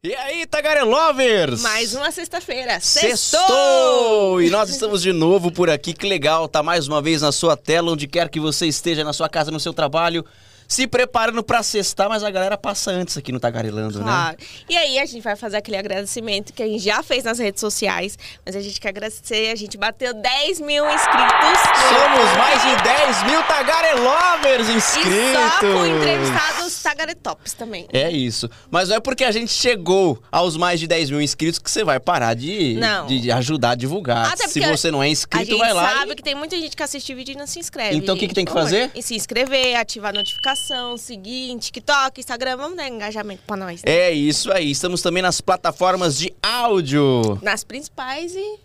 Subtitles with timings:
[0.00, 1.60] E aí, Tagarelovers?
[1.60, 2.78] Mais uma sexta-feira.
[2.78, 4.40] Sextou!
[4.40, 7.56] E nós estamos de novo por aqui, que legal, tá mais uma vez na sua
[7.56, 10.24] tela, onde quer que você esteja, na sua casa, no seu trabalho,
[10.68, 14.04] se preparando pra sextar, mas a galera passa antes aqui no Tagarelando, né?
[14.04, 14.36] Claro.
[14.68, 17.58] E aí a gente vai fazer aquele agradecimento que a gente já fez nas redes
[17.58, 21.58] sociais, mas a gente quer agradecer, a gente bateu 10 mil inscritos.
[21.88, 25.08] Somos mais de 10 mil Tagarelovers inscritos!
[25.10, 27.86] E só com entrevistados Tagaretops também.
[27.90, 28.50] É isso.
[28.70, 31.82] Mas não é porque a gente chegou aos mais de 10 mil inscritos que você
[31.82, 34.32] vai parar de, de, de ajudar a divulgar.
[34.34, 36.16] Até Se você não é A inscrito, gente vai lá sabe e...
[36.16, 37.96] que tem muita gente que assiste o vídeo e não se inscreve.
[37.96, 38.90] Então, o que que tem que fazer?
[38.94, 40.57] E se inscrever, ativar a notificação,
[40.98, 42.56] seguir em TikTok, Instagram.
[42.56, 43.82] Vamos dar engajamento pra nós.
[43.82, 43.90] né?
[43.92, 44.70] É isso aí.
[44.70, 47.38] Estamos também nas plataformas de áudio.
[47.42, 48.58] Nas principais e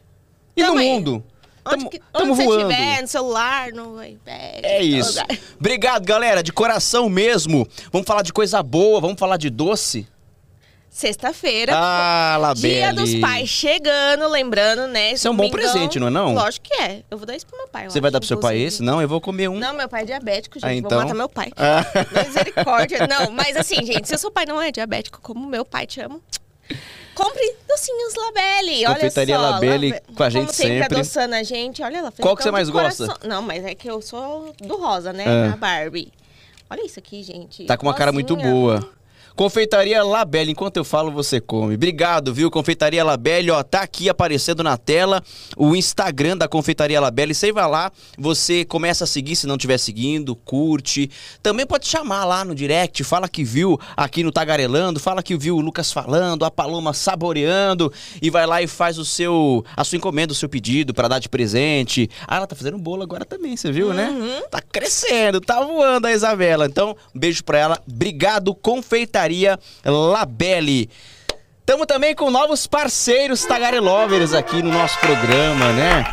[0.56, 0.94] E no Também.
[0.94, 1.24] mundo.
[1.66, 2.72] onde, Tamo, que, tamo onde você voando.
[2.72, 4.60] estiver, no celular, no iPad.
[4.64, 5.10] É isso.
[5.22, 5.38] lugar.
[5.60, 7.68] Obrigado, galera, de coração mesmo.
[7.92, 10.08] Vamos falar de coisa boa, vamos falar de doce.
[10.94, 11.74] Sexta-feira.
[11.76, 12.76] Ah, Labelle.
[12.76, 15.14] Dia dos Pais chegando, lembrando, né?
[15.14, 16.36] Isso é um bom presente, não é não?
[16.36, 17.02] Lógico que é.
[17.10, 17.90] Eu vou dar isso pro meu pai.
[17.90, 18.84] Você vai dar pro seu pai esse?
[18.84, 19.58] Não, eu vou comer um.
[19.58, 20.66] Não, meu pai é diabético, gente.
[20.66, 21.00] Ah, Vou então?
[21.00, 21.52] matar meu pai.
[21.58, 21.84] Ah.
[22.28, 23.08] Misericórdia.
[23.08, 26.00] Não, mas assim, gente, se o seu pai não é diabético, como meu pai, te
[26.00, 26.22] amo.
[27.16, 29.42] Compre docinhos Labelle, olha Confeitaria só.
[29.42, 30.78] Labelle Labe- com a gente Como sempre.
[30.80, 30.96] sempre.
[30.96, 32.14] adoçando a gente, olha lá.
[32.22, 33.08] Qual que você mais gosta?
[33.28, 35.26] Não, mas é que eu sou do rosa, né?
[35.28, 35.54] Ah.
[35.54, 36.12] A Barbie.
[36.70, 37.66] Olha isso aqui, gente.
[37.66, 38.88] Tá com uma cara muito boa.
[39.36, 41.74] Confeitaria Labelle, enquanto eu falo, você come.
[41.74, 42.52] Obrigado, viu?
[42.52, 45.24] Confeitaria Labelle, ó, tá aqui aparecendo na tela
[45.58, 47.34] o Instagram da Confeitaria Labelle.
[47.34, 51.10] Você vai lá, você começa a seguir se não estiver seguindo, curte.
[51.42, 55.58] Também pode chamar lá no direct, fala que viu aqui no Tagarelando, fala que viu
[55.58, 59.98] o Lucas falando, a Paloma saboreando e vai lá e faz o seu a sua
[59.98, 62.08] encomenda, o seu pedido pra dar de presente.
[62.28, 64.44] Ah, ela tá fazendo bolo agora também, você viu, né?
[64.52, 66.68] Tá crescendo, tá voando a Isabela.
[66.68, 67.82] Então, um beijo pra ela.
[67.88, 69.23] Obrigado, Confeitaria
[69.86, 70.90] Labelle.
[71.66, 76.04] Tamo também com novos parceiros Tagarelovers aqui no nosso programa, né?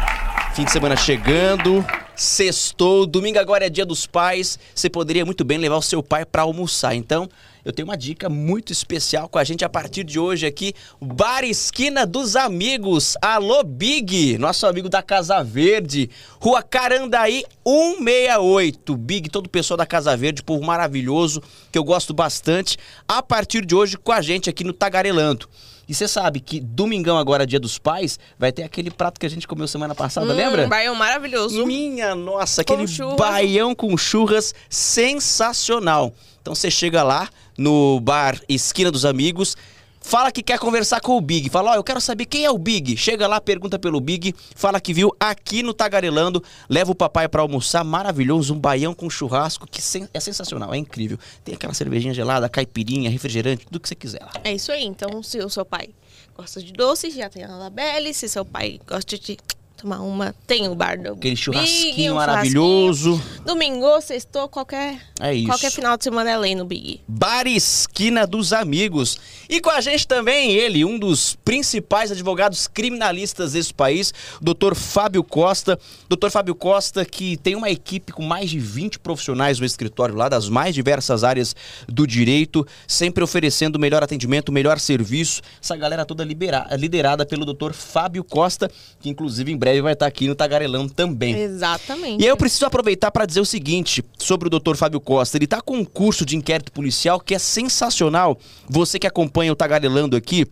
[0.54, 4.58] Fim de semana chegando, sextou, domingo agora é dia dos pais.
[4.74, 6.94] Você poderia muito bem levar o seu pai pra almoçar.
[6.94, 7.28] Então,
[7.64, 11.44] eu tenho uma dica muito especial com a gente a partir de hoje aqui, Bar
[11.44, 13.16] Esquina dos Amigos.
[13.20, 16.10] Alô Big, nosso amigo da Casa Verde,
[16.40, 18.96] Rua Carandaí 168.
[18.96, 22.78] Big, todo o pessoal da Casa Verde, povo maravilhoso, que eu gosto bastante.
[23.06, 25.48] A partir de hoje com a gente aqui no Tagarelando.
[25.90, 29.28] E você sabe que domingão agora, dia dos pais, vai ter aquele prato que a
[29.28, 30.68] gente comeu semana passada, Hum, lembra?
[30.68, 31.66] Baião maravilhoso.
[31.66, 33.16] Minha nossa, Com aquele churras.
[33.16, 36.14] baião com churras sensacional.
[36.40, 39.56] Então você chega lá no bar Esquina dos Amigos,
[40.00, 41.48] fala que quer conversar com o Big.
[41.50, 42.96] Fala, ó, eu quero saber quem é o Big.
[42.96, 47.42] Chega lá, pergunta pelo Big, fala que viu aqui no Tagarelando, leva o papai pra
[47.42, 51.18] almoçar, maravilhoso, um baião com churrasco que sen- é sensacional, é incrível.
[51.44, 54.32] Tem aquela cervejinha gelada, caipirinha, refrigerante, tudo que você quiser lá.
[54.42, 54.84] É isso aí.
[54.84, 55.90] Então, se o seu pai
[56.36, 58.14] gosta de doces, já tem a Labelle.
[58.14, 59.36] Se seu pai gosta de
[59.80, 63.12] tomar uma, tem o bar do Aquele Big, churrasquinho um maravilhoso.
[63.16, 63.44] churrasquinho.
[63.44, 65.46] Domingo, sextou, qualquer, É isso.
[65.46, 67.00] qualquer final de semana é lei no Big.
[67.08, 69.18] Bar Esquina dos Amigos.
[69.48, 74.74] E com a gente também ele, um dos principais advogados criminalistas desse país, Dr.
[74.74, 75.78] Fábio Costa.
[76.08, 76.30] Dr.
[76.30, 80.48] Fábio Costa, que tem uma equipe com mais de 20 profissionais no escritório lá, das
[80.48, 81.54] mais diversas áreas
[81.88, 85.40] do direito, sempre oferecendo o melhor atendimento, o melhor serviço.
[85.62, 87.72] Essa galera toda libera- liderada pelo Dr.
[87.72, 88.70] Fábio Costa,
[89.00, 91.38] que inclusive em breve vai estar aqui no Tagarelão também.
[91.38, 92.22] Exatamente.
[92.22, 94.74] E aí eu preciso aproveitar para dizer o seguinte sobre o Dr.
[94.74, 95.36] Fábio Costa.
[95.36, 98.38] Ele tá com um curso de inquérito policial que é sensacional.
[98.66, 100.46] Você que acompanha o Tagarelando aqui,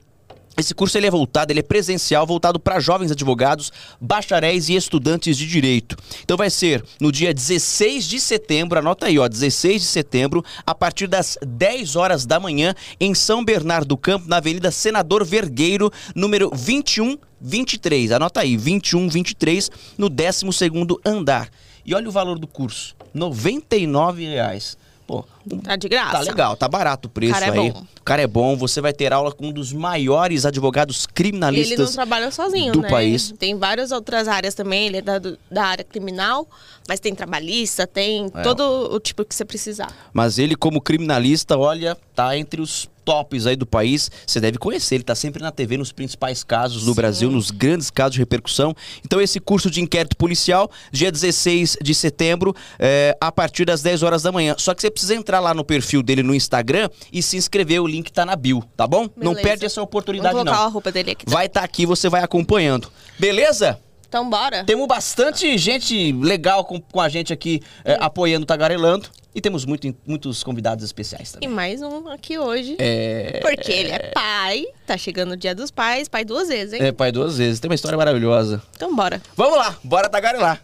[0.59, 5.37] esse curso ele é voltado, ele é presencial, voltado para jovens advogados, bacharéis e estudantes
[5.37, 5.97] de direito.
[6.23, 10.75] Então vai ser no dia 16 de setembro, anota aí, ó, 16 de setembro, a
[10.75, 15.93] partir das 10 horas da manhã, em São Bernardo do Campo, na Avenida Senador Vergueiro,
[16.15, 18.13] número 2123.
[18.13, 21.49] Anota aí, 2123, no 12º andar.
[21.87, 24.77] E olha o valor do curso, 99 reais.
[25.07, 25.25] Pô,
[25.56, 26.12] Tá de graça.
[26.12, 27.70] Tá legal, tá barato o preço Cara é aí.
[27.70, 27.84] bom.
[28.00, 31.09] O cara é bom, você vai ter aula com um dos maiores advogados E ele
[31.09, 31.92] não criminalistas.
[31.92, 32.89] trabalha sozinho, do né?
[32.91, 33.33] país.
[33.39, 34.86] Tem várias outras áreas também.
[34.86, 35.18] Ele é da,
[35.50, 36.48] da área criminal,
[36.89, 38.42] mas tem trabalhista, tem É.
[38.42, 38.62] todo
[38.95, 39.92] o tipo que você precisar.
[40.12, 44.10] Mas ele, como criminalista, olha, tá entre os tops aí do país.
[44.27, 46.97] Você deve conhecer, ele tá sempre na TV nos principais casos do Sim.
[46.97, 48.74] Brasil, nos grandes casos de repercussão.
[49.03, 54.03] Então, esse curso de inquérito policial, dia 16 de setembro, é, a partir das 10
[54.03, 54.54] horas da manhã.
[54.59, 57.87] Só que você precisa entrar lá no perfil dele no Instagram e se inscrever, o
[57.87, 59.03] link tá na bio, tá bom?
[59.17, 59.43] Não Beleza.
[59.43, 60.63] perde essa Vou oportunidade, colocar não.
[60.65, 61.25] a roupa dele aqui.
[61.29, 62.91] Vai estar aqui, você vai acompanhando.
[63.19, 63.79] Beleza?
[64.09, 64.65] Então bora.
[64.65, 69.09] Temos bastante gente legal com, com a gente aqui é, apoiando o Tagarelando.
[69.35, 71.49] E temos muito, muitos convidados especiais E também.
[71.51, 72.75] mais um aqui hoje.
[72.79, 76.83] É, Porque ele é pai, tá chegando o dia dos pais, pai duas vezes, hein?
[76.83, 77.61] é pai duas vezes.
[77.61, 78.61] Tem uma história maravilhosa.
[78.75, 79.21] Então bora.
[79.37, 80.61] Vamos lá, bora tagarelar.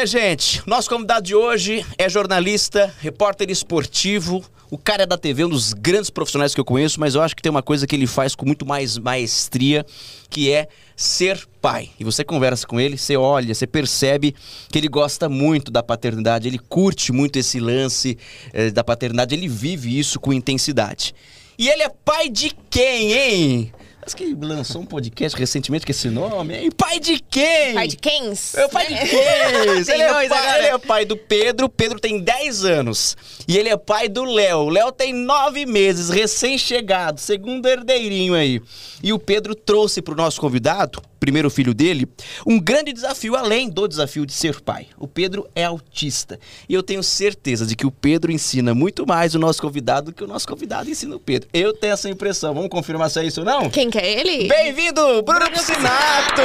[0.00, 4.42] Olha, gente, nosso convidado de hoje é jornalista, repórter esportivo.
[4.70, 7.36] O cara é da TV, um dos grandes profissionais que eu conheço, mas eu acho
[7.36, 9.84] que tem uma coisa que ele faz com muito mais maestria,
[10.30, 11.90] que é ser pai.
[12.00, 14.34] E você conversa com ele, você olha, você percebe
[14.72, 18.16] que ele gosta muito da paternidade, ele curte muito esse lance
[18.54, 21.14] eh, da paternidade, ele vive isso com intensidade.
[21.58, 23.72] E ele é pai de quem, hein?
[24.14, 26.70] Que lançou um podcast recentemente com esse nome, hein?
[26.70, 27.74] Pai de quem?
[27.74, 28.54] Pai de Kens?
[28.54, 29.84] É o pai de quem?
[29.84, 31.68] Tem ele, é pai, ele é pai do Pedro.
[31.68, 33.16] Pedro tem 10 anos.
[33.46, 34.58] E ele é pai do Léo.
[34.58, 38.60] O Léo tem 9 meses, recém-chegado, segundo herdeirinho aí.
[39.02, 42.08] E o Pedro trouxe pro nosso convidado, primeiro filho dele,
[42.46, 44.86] um grande desafio, além do desafio de ser pai.
[44.98, 46.40] O Pedro é autista.
[46.66, 50.14] E eu tenho certeza de que o Pedro ensina muito mais o nosso convidado do
[50.14, 51.48] que o nosso convidado ensina o Pedro.
[51.52, 52.54] Eu tenho essa impressão.
[52.54, 53.68] Vamos confirmar se é isso ou não?
[53.68, 54.48] Quem que é ele?
[54.48, 56.40] Bem-vindo, Bruno Piscinato!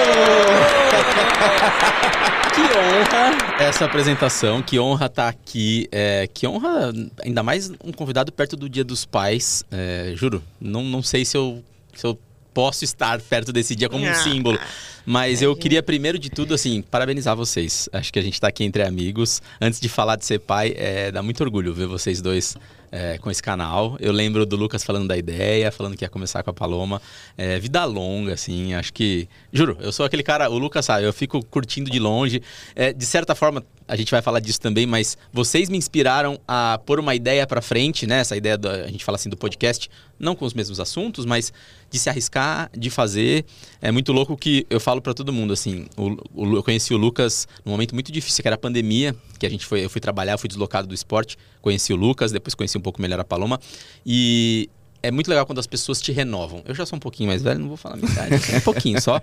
[2.56, 8.31] Que honra essa apresentação, que honra estar aqui, é, que honra, ainda mais um convidado
[8.31, 9.63] perto do Dia dos Pais.
[9.69, 11.62] é, juro, não, não sei se eu,
[11.94, 12.18] se eu
[12.56, 14.16] posso estar perto desse dia como um Ah.
[14.16, 14.57] símbolo.
[15.06, 17.88] Mas eu queria, primeiro de tudo, assim, parabenizar vocês.
[17.94, 19.40] Acho que a gente tá aqui entre amigos.
[19.62, 22.56] Antes de falar de ser pai, é, dá muito orgulho ver vocês dois
[22.92, 23.98] é, com esse canal.
[24.00, 27.00] Eu lembro do Lucas falando da ideia, falando que ia começar com a Paloma.
[27.38, 29.28] É, vida longa, assim, acho que.
[29.54, 32.42] Juro, eu sou aquele cara, o Lucas sabe, eu fico curtindo de longe.
[32.75, 36.80] É, de certa forma, a gente vai falar disso também, mas vocês me inspiraram a
[36.86, 38.20] pôr uma ideia pra frente, né?
[38.20, 39.90] Essa ideia, do, a gente fala assim, do podcast,
[40.20, 41.54] não com os mesmos assuntos, mas
[41.90, 43.46] de se arriscar, de fazer.
[43.82, 46.98] É muito louco que eu falo pra todo mundo, assim, o, o eu conheci o
[46.98, 50.02] Lucas num momento muito difícil, que era a pandemia, que a gente foi, eu fui
[50.02, 53.60] trabalhar, fui deslocado do esporte, conheci o Lucas, depois conheci um pouco melhor a Paloma,
[54.06, 54.70] e
[55.04, 56.64] é muito legal quando as pessoas te renovam.
[56.66, 59.00] Eu já sou um pouquinho mais velho, não vou falar a minha idade, um pouquinho
[59.00, 59.22] só,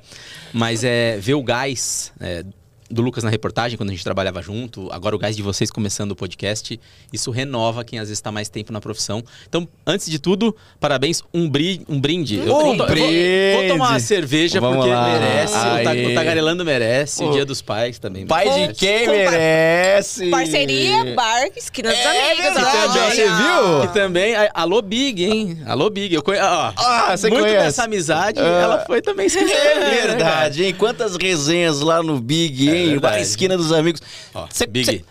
[0.53, 2.45] mas é ver o gás é,
[2.93, 6.13] do Lucas na reportagem, quando a gente trabalhava junto, agora o gás de vocês começando
[6.13, 6.79] o podcast,
[7.13, 9.25] isso renova quem às vezes está mais tempo na profissão.
[9.49, 12.37] Então, antes de tudo, parabéns, um, bri um brinde.
[12.37, 13.53] Eu- Um eu vou- brinde.
[13.57, 15.09] Vou, tomar uma cerveja Vamos porque lá.
[15.19, 16.07] merece, Aê.
[16.07, 17.31] o Tagarelando merece, Ô.
[17.31, 18.79] o Dia dos Pais também Pai de merece.
[18.81, 20.31] quem Com par- merece?
[20.31, 23.15] Parceria, bar, esquina dos É amigos.
[23.15, 23.85] você viu?
[23.85, 25.63] E também, alô Big, hein?
[25.67, 26.15] Alô Big.
[26.15, 26.39] Eu conhe...
[26.41, 27.65] ó, Ah, você muito conhece?
[27.65, 28.45] dessa amizade, Ah.
[28.63, 29.53] ela foi também escrita.
[29.53, 30.75] É verdade, hein?
[30.77, 34.01] Quantas resenhas lá no Big, É Na esquina dos amigos.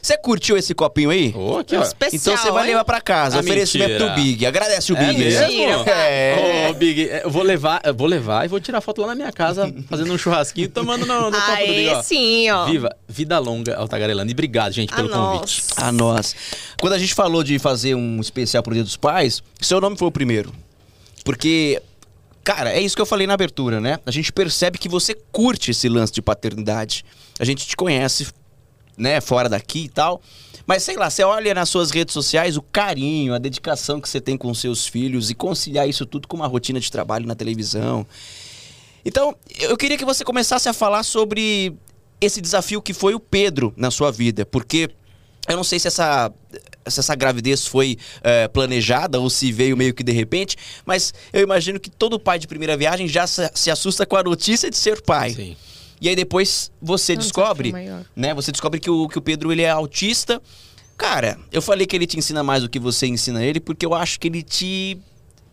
[0.02, 1.34] Você curtiu esse copinho aí?
[1.36, 1.82] Ô, aqui, ó.
[1.82, 2.70] Especial, Então você vai hein?
[2.70, 3.38] levar pra casa.
[3.38, 4.10] Ah, oferecimento mentira.
[4.10, 4.46] do Big.
[4.46, 5.20] Agradece o É Big.
[5.20, 5.90] mesmo?
[5.90, 6.68] É.
[6.70, 9.32] Ô, Big, eu vou levar, eu vou levar e vou tirar foto lá na minha
[9.32, 12.02] casa, fazendo um churrasquinho, tomando no, no copo do Big, ó.
[12.04, 12.66] sim, ó.
[12.66, 14.30] Viva, vida longa ao Tagarelando.
[14.32, 15.40] E obrigado, gente, A pelo nós.
[15.40, 15.64] convite.
[15.78, 16.36] A nós.
[16.80, 20.08] Quando a gente falou de fazer um especial pro Dia dos Pais, seu nome foi
[20.08, 20.52] o primeiro.
[21.24, 21.82] Porque,
[22.44, 24.00] cara, é isso que eu falei na abertura, né?
[24.06, 27.06] A gente percebe que você curte esse lance de paternidade.
[27.40, 28.28] A gente te conhece,
[28.98, 30.22] né, fora daqui e tal.
[30.66, 34.22] Mas sei lá, você olha nas suas redes sociais o carinho, a dedicação que você
[34.22, 38.06] tem com seus filhos e conciliar isso tudo com uma rotina de trabalho na televisão.
[39.04, 41.76] Então, eu queria que você começasse a falar sobre
[42.20, 44.92] esse desafio que foi o Pedro na sua vida, porque
[45.48, 46.32] eu não sei se essa,
[46.88, 51.42] se essa gravidez foi eh, planejada ou se veio meio que de repente, mas eu
[51.42, 54.78] imagino que todo pai de primeira viagem já se, se assusta com a notícia de
[54.78, 55.34] ser pai.
[55.34, 55.56] Sim.
[56.00, 58.04] E aí depois você É um descobre, maior.
[58.16, 58.34] né?
[58.34, 60.42] Você descobre que o, que o Pedro ele é autista.
[60.98, 63.94] Cara, eu falei que ele te ensina mais do que você ensina ele, porque eu
[63.94, 64.98] acho que ele te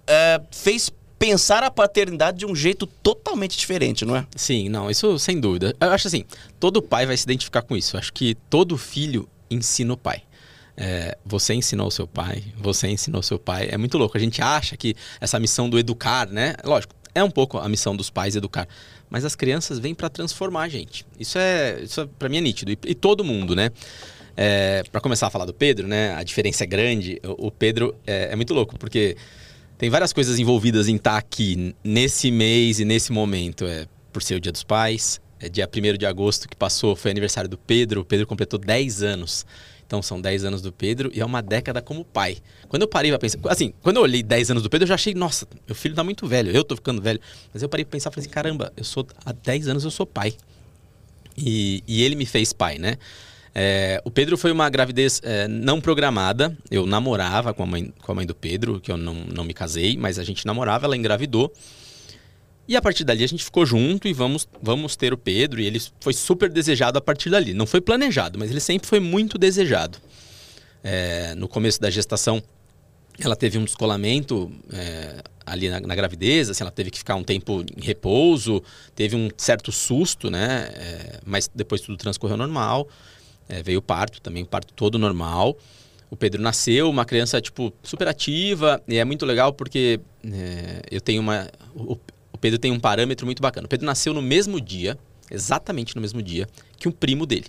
[0.06, 4.24] eh, fez pensar a paternidade de um jeito totalmente diferente, não é?
[4.36, 5.74] Sim, não, isso sem dúvida.
[5.80, 6.24] Eu acho assim,
[6.60, 7.96] todo pai vai se identificar com isso.
[7.96, 10.22] Eu acho que todo filho ensina o pai.
[10.80, 13.68] É, você ensinou seu pai, você ensinou seu pai.
[13.70, 14.16] É muito louco.
[14.16, 16.54] A gente acha que essa missão do educar, né?
[16.64, 18.68] Lógico, é um pouco a missão dos pais educar.
[19.10, 21.04] Mas as crianças vêm para transformar a gente.
[21.18, 22.70] Isso é, isso é para mim é nítido.
[22.70, 23.70] E, e todo mundo, né?
[24.36, 26.14] É, para começar a falar do Pedro, né?
[26.14, 27.20] A diferença é grande.
[27.24, 29.16] O, o Pedro é, é muito louco, porque
[29.76, 33.66] tem várias coisas envolvidas em estar aqui n- nesse mês e nesse momento.
[33.66, 35.20] É por ser o Dia dos Pais.
[35.40, 38.02] É dia 1 de agosto que passou, foi aniversário do Pedro.
[38.02, 39.44] O Pedro completou 10 anos.
[39.88, 42.36] Então são 10 anos do Pedro e é uma década como pai.
[42.68, 43.38] Quando eu parei pra pensar.
[43.48, 46.04] Assim, quando eu olhei 10 anos do Pedro, eu já achei, nossa, meu filho tá
[46.04, 47.18] muito velho, eu tô ficando velho.
[47.54, 49.06] Mas eu parei pra pensar e falei assim, caramba, eu sou.
[49.24, 50.34] Há 10 anos eu sou pai.
[51.34, 52.98] E, e ele me fez pai, né?
[53.54, 56.54] É, o Pedro foi uma gravidez é, não programada.
[56.70, 59.54] Eu namorava com a, mãe, com a mãe do Pedro, que eu não, não me
[59.54, 61.50] casei, mas a gente namorava, ela engravidou.
[62.68, 65.58] E a partir dali a gente ficou junto e vamos, vamos ter o Pedro.
[65.58, 67.54] E ele foi super desejado a partir dali.
[67.54, 69.96] Não foi planejado, mas ele sempre foi muito desejado.
[70.84, 72.42] É, no começo da gestação,
[73.18, 77.24] ela teve um descolamento é, ali na, na, gravidez, assim, ela teve que ficar um
[77.24, 78.62] tempo em repouso,
[78.94, 80.68] teve um certo susto, né?
[80.74, 82.86] É, mas depois tudo transcorreu normal.
[83.48, 85.56] É, veio o parto, também o parto todo normal.
[86.10, 91.00] O Pedro nasceu, uma criança, tipo, super ativa, e é muito legal porque é, eu
[91.00, 91.48] tenho uma...
[92.38, 93.66] o Pedro tem um parâmetro muito bacana.
[93.66, 94.96] O Pedro nasceu no mesmo dia,
[95.28, 97.46] exatamente no mesmo dia, que um primo dele.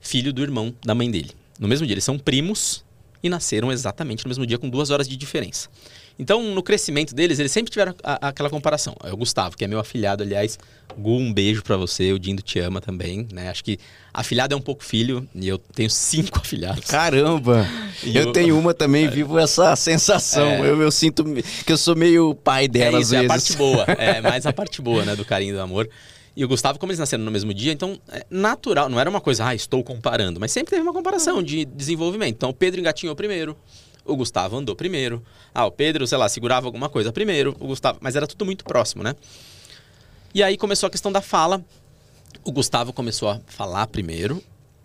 [0.00, 1.32] Filho do irmão da mãe dele.
[1.58, 2.84] No mesmo dia, eles são primos,
[3.20, 5.68] e nasceram exatamente no mesmo dia, com duas horas de diferença.
[6.20, 8.94] Então, no crescimento deles, eles sempre tiveram a, a, aquela comparação.
[9.02, 10.58] É o Gustavo, que é meu afilhado, aliás.
[10.98, 12.12] Gu, um beijo para você.
[12.12, 13.48] O Dindo te ama também, né?
[13.48, 13.78] Acho que
[14.12, 16.84] afilhado é um pouco filho e eu tenho cinco afilhados.
[16.84, 17.66] Caramba!
[18.04, 20.46] eu, eu, tenho uma também, é, vivo essa sensação.
[20.46, 21.24] É, eu, eu, sinto
[21.64, 23.22] que eu sou meio pai dela é isso, às vezes.
[23.22, 23.84] É a parte boa.
[23.84, 25.16] É mais a parte boa, né?
[25.16, 25.88] Do carinho e do amor.
[26.36, 29.20] E o Gustavo, como eles nasceram no mesmo dia, então é natural, não era uma
[29.22, 31.42] coisa, ah, estou comparando, mas sempre teve uma comparação uhum.
[31.42, 32.34] de desenvolvimento.
[32.36, 33.56] Então o Pedro engatinhou primeiro,
[34.10, 35.22] o Gustavo andou primeiro.
[35.54, 38.64] Ah, o Pedro, sei lá, segurava alguma coisa primeiro, o Gustavo, mas era tudo muito
[38.64, 39.14] próximo, né?
[40.34, 41.64] E aí começou a questão da fala.
[42.44, 44.42] O Gustavo começou a falar primeiro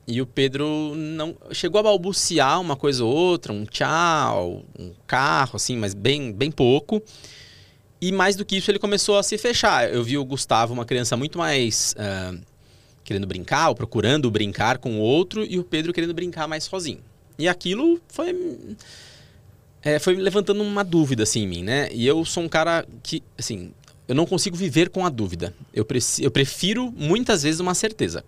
[0.07, 5.55] e o Pedro não chegou a balbuciar uma coisa ou outra, um tchau, um carro
[5.55, 7.01] assim, mas bem bem pouco.
[8.01, 9.91] E mais do que isso, ele começou a se fechar.
[9.91, 12.39] Eu vi o Gustavo, uma criança muito mais uh,
[13.03, 16.99] querendo brincar, ou procurando brincar com o outro, e o Pedro querendo brincar mais sozinho.
[17.37, 18.35] E aquilo foi.
[19.85, 21.89] É, foi levantando uma dúvida assim em mim, né?
[21.91, 23.71] E eu sou um cara que, assim,
[24.07, 25.53] eu não consigo viver com a dúvida.
[25.71, 25.85] Eu,
[26.19, 28.23] eu prefiro muitas vezes uma certeza.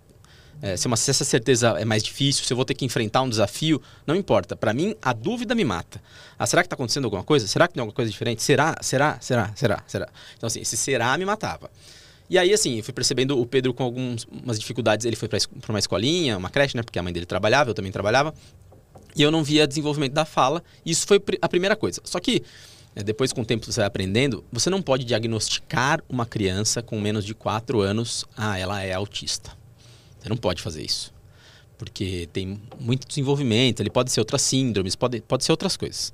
[0.62, 3.22] É, se, uma, se, essa certeza é mais difícil, se eu vou ter que enfrentar
[3.22, 4.54] um desafio, não importa.
[4.54, 6.00] Para mim, a dúvida me mata.
[6.38, 7.48] Ah, será que está acontecendo alguma coisa?
[7.48, 8.40] Será que tem alguma coisa diferente?
[8.40, 8.76] Será?
[8.80, 9.18] Será?
[9.20, 9.52] Será?
[9.56, 9.82] Será?
[9.84, 10.08] Será?
[10.36, 11.68] Então, assim, esse será me matava.
[12.30, 15.06] E aí, assim, eu fui percebendo o Pedro com algumas dificuldades.
[15.06, 16.84] Ele foi para uma escolinha, uma creche, né?
[16.84, 18.32] Porque a mãe dele trabalhava, eu também trabalhava.
[19.18, 20.62] E eu não via desenvolvimento da fala.
[20.86, 22.00] Isso foi a primeira coisa.
[22.04, 22.42] Só que,
[22.94, 27.00] é, depois com o tempo você vai aprendendo, você não pode diagnosticar uma criança com
[27.00, 29.52] menos de 4 anos, ah, ela é autista.
[30.20, 31.12] Você não pode fazer isso.
[31.76, 36.12] Porque tem muito desenvolvimento, ele pode ser outras síndromes, pode, pode ser outras coisas.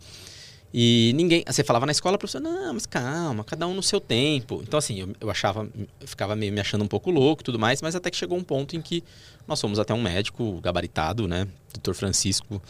[0.77, 1.45] E ninguém.
[1.47, 4.61] Você falava na escola, professor, não, mas calma, cada um no seu tempo.
[4.67, 5.69] Então, assim, eu, eu achava,
[6.01, 8.37] eu ficava meio me achando um pouco louco e tudo mais, mas até que chegou
[8.37, 9.05] um ponto em que
[9.47, 11.47] nós fomos até um médico gabaritado, né?
[11.73, 12.61] Doutor Francisco,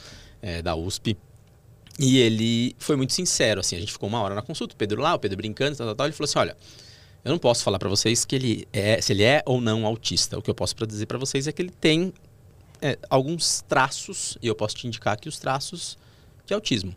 [0.45, 1.17] é, da USP.
[1.99, 5.01] E ele foi muito sincero, assim, a gente ficou uma hora na consulta, o Pedro
[5.01, 6.57] lá, o Pedro brincando, tal, tal, tal, ele falou assim: olha,
[7.25, 10.39] eu não posso falar para vocês que ele é, se ele é ou não autista.
[10.39, 12.13] O que eu posso dizer para vocês é que ele tem
[12.83, 15.97] é, alguns traços, e eu posso te indicar aqui os traços
[16.45, 16.95] de autismo.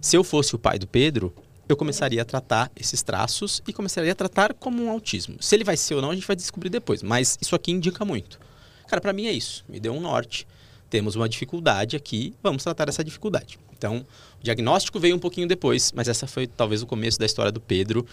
[0.00, 1.34] Se eu fosse o pai do Pedro,
[1.68, 5.38] eu começaria a tratar esses traços e começaria a tratar como um autismo.
[5.40, 8.04] Se ele vai ser ou não, a gente vai descobrir depois, mas isso aqui indica
[8.04, 8.38] muito.
[8.86, 10.46] Cara, para mim é isso, me deu um norte.
[10.88, 13.58] Temos uma dificuldade aqui, vamos tratar essa dificuldade.
[13.76, 14.06] Então,
[14.40, 17.60] o diagnóstico veio um pouquinho depois, mas essa foi talvez o começo da história do
[17.60, 18.06] Pedro.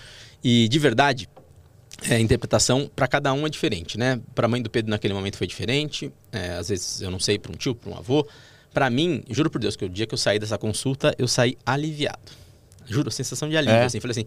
[0.43, 1.29] E de verdade,
[2.09, 4.19] é, a interpretação para cada um é diferente, né?
[4.33, 6.11] Para a mãe do Pedro naquele momento foi diferente.
[6.31, 8.27] É, às vezes eu não sei para um tio, para um avô.
[8.73, 11.57] Para mim, juro por Deus que o dia que eu saí dessa consulta eu saí
[11.65, 12.31] aliviado.
[12.85, 13.75] Juro, sensação de alívio.
[13.75, 13.85] É.
[13.85, 14.25] Assim, falei assim,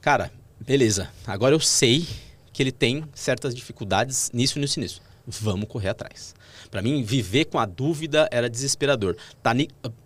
[0.00, 1.08] cara, beleza.
[1.26, 2.06] Agora eu sei
[2.52, 5.02] que ele tem certas dificuldades nisso, nisso, nisso.
[5.26, 6.34] Vamos correr atrás.
[6.74, 9.16] Para mim, viver com a dúvida era desesperador.
[9.40, 9.52] Tá,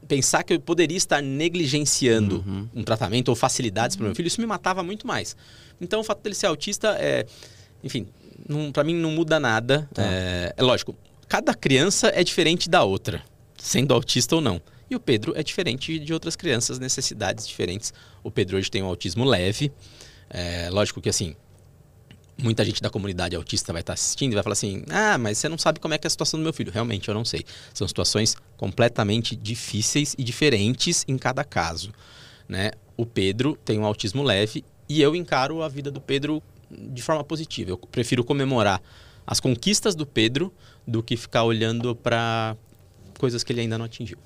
[0.07, 2.69] pensar que eu poderia estar negligenciando uhum.
[2.75, 4.01] um tratamento ou facilidades uhum.
[4.01, 5.35] para meu filho, isso me matava muito mais.
[5.81, 7.25] Então, o fato dele ser autista, é,
[7.83, 8.07] enfim,
[8.71, 9.89] para mim não muda nada.
[9.95, 10.03] Tá.
[10.03, 10.95] É, é lógico,
[11.27, 13.23] cada criança é diferente da outra,
[13.57, 14.61] sendo autista ou não.
[14.91, 17.95] E o Pedro é diferente de outras crianças, necessidades diferentes.
[18.23, 19.73] O Pedro hoje tem um autismo leve.
[20.29, 21.35] É, lógico que assim,
[22.41, 25.49] muita gente da comunidade autista vai estar assistindo e vai falar assim: ah, mas você
[25.49, 26.73] não sabe como é que é a situação do meu filho.
[26.73, 27.45] Realmente, eu não sei.
[27.75, 31.93] São situações completamente difíceis e diferentes em cada caso.
[32.49, 32.71] Né?
[32.97, 37.25] O Pedro tem um autismo leve e eu encaro a vida do Pedro de forma
[37.25, 37.71] positiva.
[37.71, 38.81] Eu prefiro comemorar
[39.27, 40.53] as conquistas do Pedro
[40.87, 42.57] do que ficar olhando para
[43.19, 44.19] coisas que ele ainda não atingiu.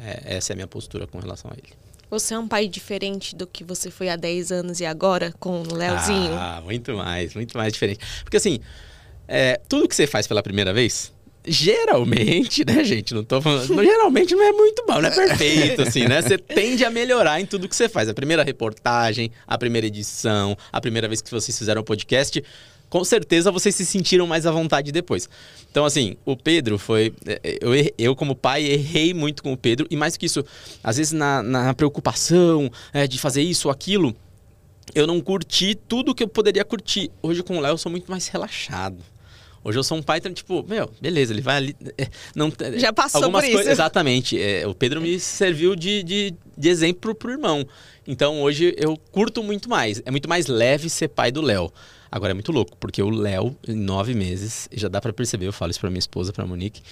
[0.00, 1.72] É, essa é a minha postura com relação a ele.
[2.12, 5.62] Você é um pai diferente do que você foi há 10 anos e agora com
[5.62, 6.34] o Leozinho?
[6.34, 8.00] Ah, muito mais, muito mais diferente.
[8.22, 8.60] Porque assim,
[9.26, 11.10] é, tudo que você faz pela primeira vez,
[11.42, 13.14] geralmente, né, gente?
[13.14, 13.66] Não tô falando.
[13.82, 16.20] Geralmente não é muito bom, não é perfeito, assim, né?
[16.20, 18.10] Você tende a melhorar em tudo que você faz.
[18.10, 22.44] A primeira reportagem, a primeira edição, a primeira vez que vocês fizeram o podcast.
[22.92, 25.26] Com certeza vocês se sentiram mais à vontade depois.
[25.70, 27.14] Então, assim, o Pedro foi.
[27.24, 29.86] É, é, eu, eu como pai, errei muito com o Pedro.
[29.88, 30.44] E mais que isso,
[30.84, 34.14] às vezes na, na preocupação é, de fazer isso ou aquilo,
[34.94, 37.10] eu não curti tudo que eu poderia curtir.
[37.22, 38.98] Hoje com o Léo eu sou muito mais relaxado.
[39.64, 41.76] Hoje eu sou um pai, tipo, meu, beleza, ele vai ali.
[41.96, 43.70] É, não, Já passou algumas por isso.
[43.70, 44.38] Exatamente.
[44.38, 47.66] É, o Pedro me serviu de, de, de exemplo pro irmão.
[48.06, 50.02] Então hoje eu curto muito mais.
[50.04, 51.72] É muito mais leve ser pai do Léo.
[52.12, 55.52] Agora é muito louco, porque o Léo, em nove meses, já dá para perceber, eu
[55.52, 56.82] falo isso pra minha esposa, pra Monique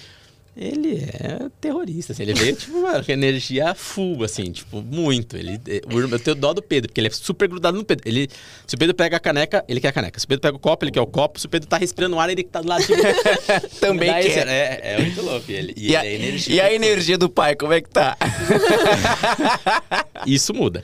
[0.55, 5.37] ele é terrorista, assim, ele veio, tipo, uma energia full, assim, tipo, muito.
[5.37, 8.07] Ele, é, eu tenho dó do Pedro, porque ele é super grudado no Pedro.
[8.07, 8.27] Ele,
[8.67, 10.19] se o Pedro pega a caneca, ele quer a caneca.
[10.19, 11.39] Se o Pedro pega o copo, ele quer o copo.
[11.39, 12.91] Se o Pedro tá respirando o ar, ele tá do lado de
[13.79, 14.25] Também quer.
[14.25, 15.49] Esse, é, é muito louco.
[15.49, 18.17] Ele, e, e, a, energia, e a energia do pai, como é que tá?
[20.27, 20.83] Isso muda,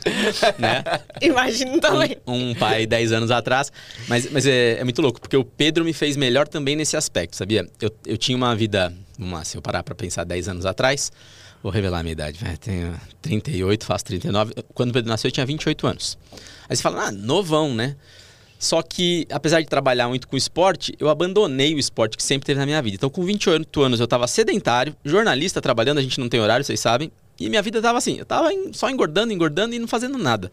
[0.58, 0.82] né?
[1.22, 2.18] Imagino também.
[2.26, 3.70] Um, um pai 10 anos atrás.
[4.08, 7.36] Mas, mas é, é muito louco, porque o Pedro me fez melhor também nesse aspecto,
[7.36, 7.68] sabia?
[7.82, 11.12] Eu, eu tinha uma vida vamos lá, se eu parar para pensar 10 anos atrás,
[11.62, 12.56] vou revelar a minha idade, né?
[12.58, 14.54] tenho 38, faço 39.
[14.74, 16.18] Quando o Pedro nasceu, eu tinha 28 anos.
[16.70, 17.96] Aí você fala, ah, novão, né?
[18.60, 22.60] Só que, apesar de trabalhar muito com esporte, eu abandonei o esporte que sempre teve
[22.60, 22.96] na minha vida.
[22.96, 26.80] Então, com 28 anos, eu estava sedentário, jornalista trabalhando, a gente não tem horário, vocês
[26.80, 27.12] sabem.
[27.40, 30.52] E minha vida estava assim, eu estava só engordando, engordando e não fazendo nada.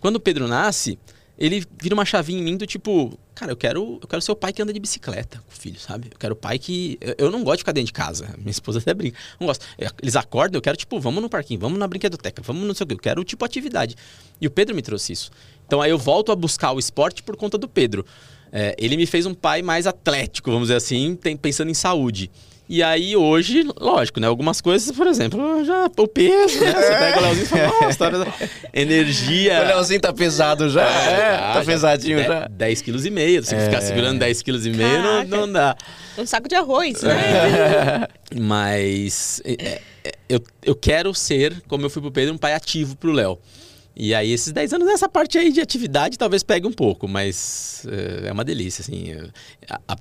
[0.00, 0.98] Quando o Pedro nasce,
[1.38, 4.36] ele vira uma chavinha em mim do tipo, cara, eu quero, eu quero ser o
[4.36, 6.08] pai que anda de bicicleta com o filho, sabe?
[6.12, 6.96] Eu quero o pai que.
[7.00, 8.34] Eu, eu não gosto de ficar dentro de casa.
[8.38, 9.18] Minha esposa até brinca.
[9.40, 9.66] Não gosto.
[9.76, 12.84] É, eles acordam, eu quero, tipo, vamos no parquinho, vamos na brinquedoteca, vamos não sei
[12.84, 12.94] o que.
[12.94, 13.96] Eu quero, tipo, atividade.
[14.40, 15.30] E o Pedro me trouxe isso.
[15.66, 18.06] Então aí eu volto a buscar o esporte por conta do Pedro.
[18.52, 22.30] É, ele me fez um pai mais atlético, vamos dizer assim, tem, pensando em saúde.
[22.68, 24.26] E aí hoje, lógico, né?
[24.26, 26.72] Algumas coisas, por exemplo, já o peso, né?
[26.72, 28.34] Você pega o Leozinho e fala, nossa,
[28.72, 29.62] energia.
[29.62, 32.24] O Leozinho tá pesado já, é, é tá já, pesadinho já.
[32.24, 32.48] já.
[32.48, 33.42] 10 quilos e meio.
[33.44, 33.64] Se é.
[33.64, 35.76] ficar segurando 10 quilos e meio, não, não dá.
[36.16, 38.06] Um saco de arroz, né?
[38.40, 42.96] Mas é, é, eu, eu quero ser, como eu fui pro Pedro, um pai ativo
[42.96, 43.38] pro Léo.
[43.94, 47.86] E aí, esses 10 anos, essa parte aí de atividade talvez pegue um pouco, mas
[47.90, 49.12] é, é uma delícia, assim.
[49.86, 49.96] A,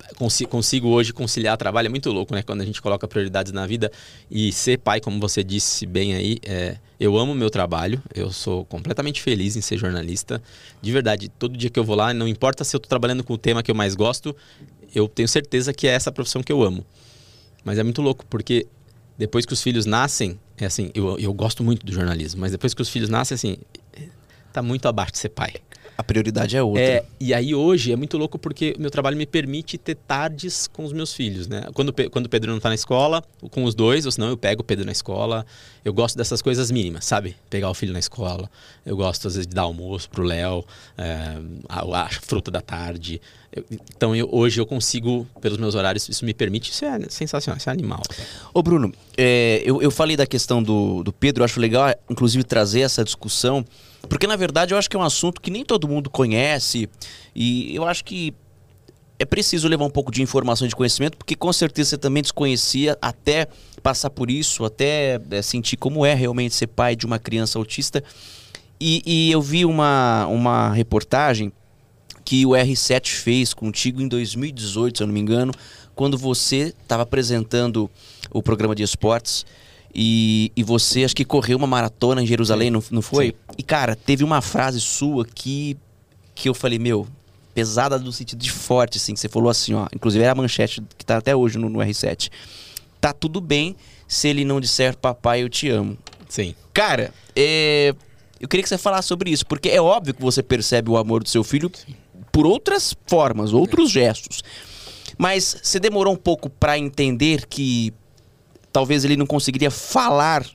[0.47, 2.41] consigo, hoje conciliar trabalho, é muito louco, né?
[2.41, 3.91] Quando a gente coloca prioridades na vida
[4.29, 8.63] e ser pai, como você disse bem aí, é, eu amo meu trabalho, eu sou
[8.63, 10.41] completamente feliz em ser jornalista.
[10.81, 13.33] De verdade, todo dia que eu vou lá, não importa se eu estou trabalhando com
[13.33, 14.33] o tema que eu mais gosto,
[14.95, 16.85] eu tenho certeza que é essa profissão que eu amo.
[17.63, 18.67] Mas é muito louco, porque
[19.17, 22.73] depois que os filhos nascem, é assim, eu, eu gosto muito do jornalismo, mas depois
[22.73, 23.57] que os filhos nascem, assim,
[24.51, 25.53] tá muito abaixo de ser pai.
[26.01, 26.81] A prioridade é outra.
[26.81, 30.65] É, e aí hoje é muito louco porque o meu trabalho me permite ter tardes
[30.65, 31.65] com os meus filhos, né?
[31.75, 34.61] Quando, quando o Pedro não está na escola, com os dois, ou senão eu pego
[34.61, 35.45] o Pedro na escola.
[35.85, 37.35] Eu gosto dessas coisas mínimas, sabe?
[37.51, 38.49] Pegar o filho na escola.
[38.83, 40.65] Eu gosto, às vezes, de dar almoço pro Léo,
[40.97, 41.37] é,
[41.69, 43.21] a, a, fruta da tarde.
[43.55, 46.71] Eu, então, eu, hoje eu consigo, pelos meus horários, isso me permite.
[46.71, 48.01] Isso é sensacional, isso é animal.
[48.51, 52.43] Ô, Bruno, é, eu, eu falei da questão do, do Pedro, eu acho legal, inclusive,
[52.43, 53.63] trazer essa discussão
[54.09, 56.89] porque na verdade eu acho que é um assunto que nem todo mundo conhece
[57.35, 58.33] e eu acho que
[59.21, 62.97] é preciso levar um pouco de informação de conhecimento, porque com certeza você também desconhecia
[62.99, 63.47] até
[63.83, 68.03] passar por isso, até é, sentir como é realmente ser pai de uma criança autista.
[68.79, 71.53] E, e eu vi uma, uma reportagem
[72.25, 75.53] que o R7 fez contigo em 2018, se eu não me engano,
[75.93, 77.91] quando você estava apresentando
[78.31, 79.45] o programa de esportes.
[79.93, 83.27] E, e você acho que correu uma maratona em Jerusalém, não, não foi?
[83.27, 83.33] Sim.
[83.57, 85.77] E cara, teve uma frase sua que,
[86.33, 87.07] que eu falei, meu,
[87.53, 89.87] pesada no sentido de forte, assim, que você falou assim, ó.
[89.93, 92.29] Inclusive era a manchete que tá até hoje no, no R7.
[92.99, 93.75] Tá tudo bem
[94.07, 95.97] se ele não disser papai, eu te amo.
[96.29, 96.55] Sim.
[96.73, 97.93] Cara, é,
[98.39, 101.23] eu queria que você falasse sobre isso, porque é óbvio que você percebe o amor
[101.23, 101.93] do seu filho Sim.
[102.31, 104.41] por outras formas, outros gestos.
[105.17, 107.93] Mas você demorou um pouco para entender que
[108.71, 110.45] talvez ele não conseguiria falar.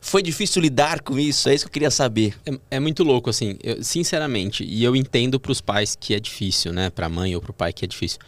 [0.00, 1.48] Foi difícil lidar com isso?
[1.48, 2.34] É isso que eu queria saber.
[2.46, 6.20] É, é muito louco, assim, eu, sinceramente, e eu entendo para os pais que é
[6.20, 6.88] difícil, né?
[6.88, 8.18] Para a mãe ou para o pai que é difícil.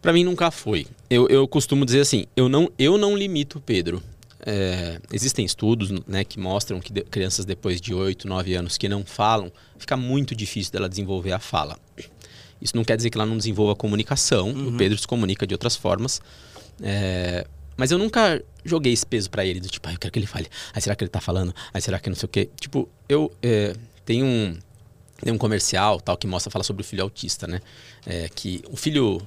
[0.00, 0.86] Para mim nunca foi.
[1.10, 4.00] Eu, eu costumo dizer assim, eu não, eu não limito o Pedro.
[4.48, 8.88] É, existem estudos né, que mostram que de, crianças depois de 8, 9 anos que
[8.88, 11.76] não falam, fica muito difícil dela desenvolver a fala.
[12.62, 14.68] Isso não quer dizer que ela não desenvolva a comunicação, uhum.
[14.68, 16.20] o Pedro se comunica de outras formas.
[16.80, 17.44] É,
[17.76, 20.26] mas eu nunca joguei esse peso para ele, do tipo, ah, eu quero que ele
[20.26, 20.48] fale.
[20.72, 21.54] Aí será que ele tá falando?
[21.72, 22.50] Aí será que não sei o quê?
[22.58, 24.56] Tipo, eu é, tenho um,
[25.22, 27.60] tem um comercial tal que mostra, fala sobre o filho autista, né?
[28.04, 29.20] É, que o filho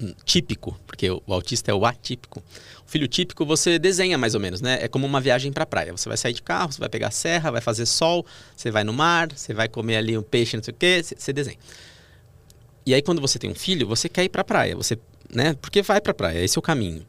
[0.00, 2.42] hum, típico, porque o, autista é o atípico.
[2.86, 4.78] O filho típico você desenha mais ou menos, né?
[4.80, 5.92] É como uma viagem para praia.
[5.92, 8.24] Você vai sair de carro, você vai pegar serra, vai fazer sol,
[8.56, 11.32] você vai no mar, você vai comer ali um peixe, não sei o quê, você
[11.32, 11.58] desenha.
[12.86, 14.98] e aí quando você tem um filho, você quer ir pra praia, você,
[15.32, 15.54] né?
[15.60, 17.04] Porque vai pra praia, esse é o caminho.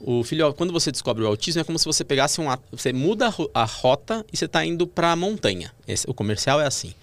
[0.00, 3.32] O filho, quando você descobre o autismo, é como se você pegasse um, você muda
[3.52, 5.72] a rota e você está indo para a montanha.
[5.86, 6.94] Esse, o comercial é assim.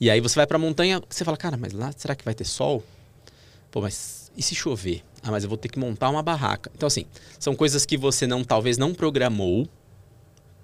[0.00, 2.34] E aí você vai para a montanha, você fala, cara, mas lá será que vai
[2.34, 2.82] ter sol?
[3.70, 5.02] Pô, mas e se chover?
[5.22, 6.70] Ah, mas eu vou ter que montar uma barraca.
[6.74, 7.06] Então assim,
[7.38, 9.68] são coisas que você não talvez não programou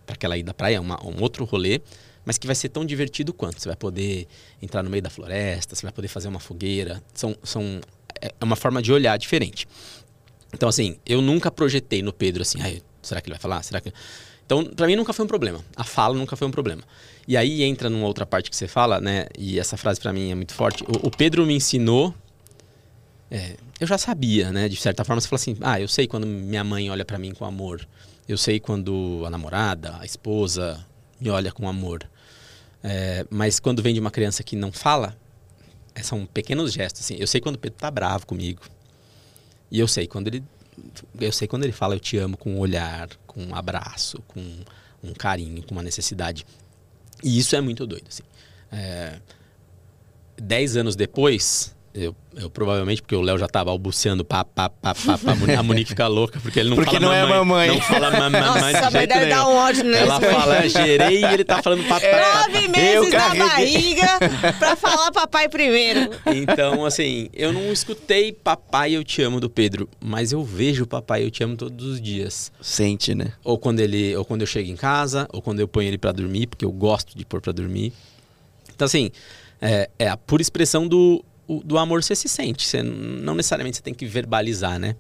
[0.05, 1.81] para aquela ida à praia, uma, um outro rolê,
[2.25, 3.61] mas que vai ser tão divertido quanto.
[3.61, 4.27] Você vai poder
[4.61, 7.01] entrar no meio da floresta, você vai poder fazer uma fogueira.
[7.15, 7.81] São, são
[8.21, 9.69] é uma forma de olhar diferente.
[10.53, 12.59] Então, assim, eu nunca projetei no Pedro assim,
[13.03, 13.63] será que ele vai falar?
[13.63, 13.93] Será que.
[14.45, 15.61] Então, para mim nunca foi um problema.
[15.77, 16.83] A fala nunca foi um problema.
[17.27, 19.27] E aí entra numa outra parte que você fala, né?
[19.39, 20.83] E essa frase para mim é muito forte.
[20.85, 22.15] O, o Pedro me ensinou.
[23.31, 24.69] É, eu já sabia, né?
[24.69, 27.33] De certa forma, você fala assim: ah, eu sei quando minha mãe olha para mim
[27.33, 27.87] com amor.
[28.27, 30.85] Eu sei quando a namorada, a esposa
[31.21, 32.09] me olha com amor.
[32.83, 35.15] É, mas quando vem de uma criança que não fala,
[35.95, 37.03] é, são pequenos gestos.
[37.03, 37.17] Assim.
[37.19, 38.63] Eu sei quando o Pedro tá bravo comigo.
[39.71, 40.45] E eu sei quando ele
[41.21, 44.41] eu sei quando ele fala eu te amo com um olhar, com um abraço, com
[45.03, 46.47] um carinho, com uma necessidade.
[47.23, 48.23] E isso é muito doido, assim.
[48.71, 49.21] É,
[50.37, 54.95] dez anos depois, eu, eu, provavelmente, porque o Léo já tava albuceando pá, pá, pá,
[54.95, 57.25] pá, pá a Monique fica louca, porque ele não porque fala não mamãe.
[57.25, 57.69] é mamãe.
[57.69, 59.29] Não fala mamãe Nossa, de jeito deve nenhum.
[59.31, 61.99] dar um ódio nesse Ela fala gerei e ele tá falando pá.
[61.99, 64.07] Nove meses na barriga
[64.59, 66.11] pra falar papai primeiro.
[66.27, 71.25] Então, assim, eu não escutei Papai Eu Te Amo do Pedro, mas eu vejo Papai
[71.25, 72.53] Eu Te Amo todos os dias.
[72.61, 73.33] Sente, né?
[73.43, 76.13] Ou quando ele, ou quando eu chego em casa, ou quando eu ponho ele para
[76.13, 77.93] dormir, porque eu gosto de pôr para dormir.
[78.75, 79.11] Então, assim,
[79.61, 81.25] é, é a pura expressão do,
[81.65, 82.67] do amor você se sente.
[82.67, 84.97] Você não necessariamente você tem que verbalizar, né?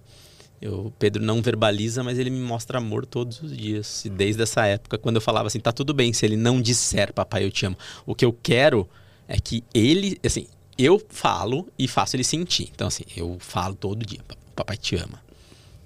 [0.63, 4.05] O Pedro não verbaliza, mas ele me mostra amor todos os dias.
[4.05, 7.13] E desde essa época, quando eu falava assim, tá tudo bem se ele não disser
[7.13, 7.77] papai eu te amo.
[8.05, 8.89] O que eu quero
[9.29, 12.71] é que ele, assim, eu falo e faço ele sentir.
[12.75, 14.21] Então assim, eu falo todo dia,
[14.57, 15.23] papai te ama.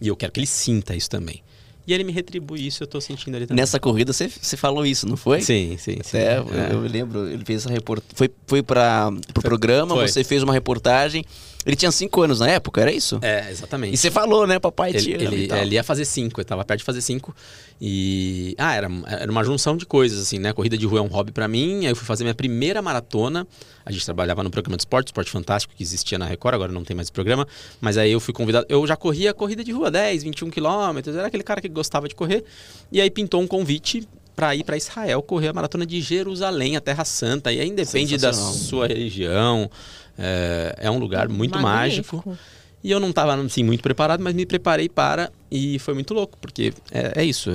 [0.00, 1.42] E eu quero que ele sinta isso também.
[1.86, 3.60] E ele me retribui isso, eu tô sentindo ele também.
[3.60, 5.40] Nessa corrida você, você falou isso, não foi?
[5.40, 6.16] Sim, sim, sim.
[6.16, 8.14] É, eu, eu lembro, ele fez essa reportagem.
[8.14, 10.06] Foi, foi para o pro programa, foi.
[10.06, 11.24] você fez uma reportagem.
[11.64, 13.18] Ele tinha cinco anos na época, era isso?
[13.22, 13.94] É, exatamente.
[13.94, 16.80] E você falou, né, papai ele, ama ele, ele, ia fazer cinco, eu tava perto
[16.80, 17.34] de fazer cinco.
[17.80, 18.54] E.
[18.58, 20.52] Ah, era, era uma junção de coisas, assim, né?
[20.52, 21.80] Corrida de rua é um hobby para mim.
[21.80, 23.46] Aí eu fui fazer minha primeira maratona.
[23.84, 26.84] A gente trabalhava no programa de esporte, Esporte Fantástico, que existia na Record, agora não
[26.84, 27.46] tem mais programa.
[27.80, 28.66] Mas aí eu fui convidado.
[28.68, 31.16] Eu já corria corrida de rua 10, 21 quilômetros.
[31.16, 32.44] Era aquele cara que gostava de correr.
[32.90, 36.80] E aí pintou um convite para ir para Israel correr a maratona de Jerusalém, a
[36.80, 37.52] Terra Santa.
[37.52, 39.70] E aí independe da sua religião.
[40.18, 42.16] É, é um lugar muito Magnífico.
[42.16, 42.38] mágico.
[42.84, 46.36] E eu não estava assim, muito preparado, mas me preparei para e foi muito louco,
[46.38, 47.50] porque é, é isso.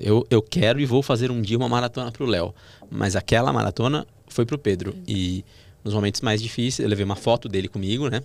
[0.00, 2.52] Eu, eu quero e vou fazer um dia uma maratona para o Léo,
[2.90, 4.94] mas aquela maratona foi para o Pedro.
[5.06, 5.44] E
[5.84, 8.22] nos momentos mais difíceis, eu levei uma foto dele comigo, né?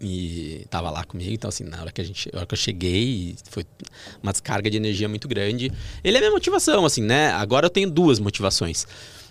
[0.00, 3.34] E tava lá comigo, então assim, na hora que a gente, hora que eu cheguei,
[3.50, 3.64] foi
[4.22, 5.72] uma descarga de energia muito grande.
[6.02, 7.30] Ele é minha motivação, assim, né?
[7.32, 8.86] Agora eu tenho duas motivações,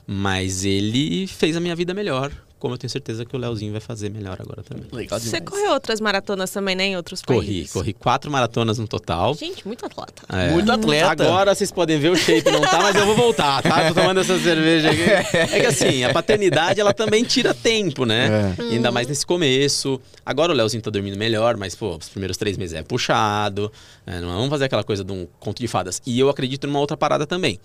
[0.06, 3.82] mas ele fez a minha vida melhor, como eu tenho certeza que o Leozinho vai
[3.82, 4.86] fazer melhor agora também.
[4.92, 6.86] Legal Você correu outras maratonas também, né?
[6.88, 7.74] Em outros Corri, países?
[7.74, 9.34] corri quatro maratonas no total.
[9.36, 10.24] Gente, muito atleta.
[10.30, 10.50] É.
[10.52, 11.12] Muito atleta.
[11.24, 13.88] Agora vocês podem ver o shape, não tá, mas eu vou voltar, tá?
[13.90, 15.02] Tô tomando essa cerveja aqui.
[15.38, 18.56] É que assim, a paternidade, ela também tira tempo, né?
[18.58, 18.64] É.
[18.64, 20.00] E ainda mais nesse começo.
[20.26, 23.72] Agora o Leozinho tá dormindo melhor, mas, pô, os primeiros três meses é puxado.
[24.06, 24.20] né?
[24.20, 26.02] Não vamos fazer aquela coisa de um conto de fadas.
[26.06, 27.60] E eu acredito numa outra parada também.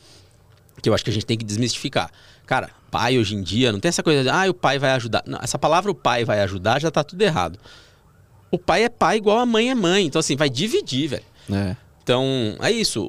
[0.81, 2.11] Que eu acho que a gente tem que desmistificar.
[2.47, 5.23] Cara, pai hoje em dia, não tem essa coisa de, ah, o pai vai ajudar.
[5.27, 7.59] Não, essa palavra o pai vai ajudar já tá tudo errado.
[8.51, 10.05] O pai é pai igual a mãe é mãe.
[10.05, 11.25] Então, assim, vai dividir, velho.
[11.51, 11.77] É.
[12.03, 13.09] Então, é isso.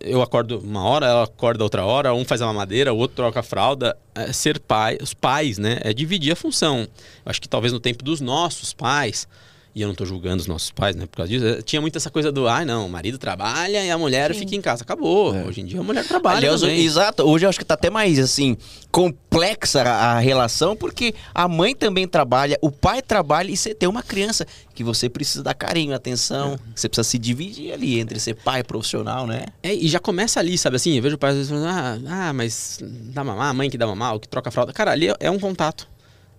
[0.00, 3.40] Eu acordo uma hora, ela acorda outra hora, um faz a mamadeira, o outro troca
[3.40, 3.96] a fralda.
[4.14, 5.78] É ser pai, os pais, né?
[5.82, 6.80] É dividir a função.
[6.80, 6.88] Eu
[7.26, 9.28] acho que talvez no tempo dos nossos pais,
[9.74, 12.10] e eu não tô julgando os nossos pais, né, por causa disso, tinha muito essa
[12.10, 14.40] coisa do, ai não, o marido trabalha e a mulher Sim.
[14.40, 14.82] fica em casa.
[14.82, 15.34] Acabou.
[15.34, 16.84] Hoje em dia a mulher trabalha Aliás, também.
[16.84, 17.24] exato.
[17.24, 18.56] Hoje eu acho que tá até mais assim
[18.90, 23.88] complexa a a relação, porque a mãe também trabalha, o pai trabalha e você tem
[23.88, 28.20] uma criança que você precisa dar carinho, atenção, que você precisa se dividir ali entre
[28.20, 29.46] ser pai e profissional, né?
[29.62, 30.94] É, e já começa ali, sabe assim?
[30.96, 33.86] Eu vejo pais às vezes falando, ah, ah, mas dá mamar, a mãe que dá
[33.86, 34.72] mamar, o que troca a fralda.
[34.72, 35.88] Cara, ali é, é um contato.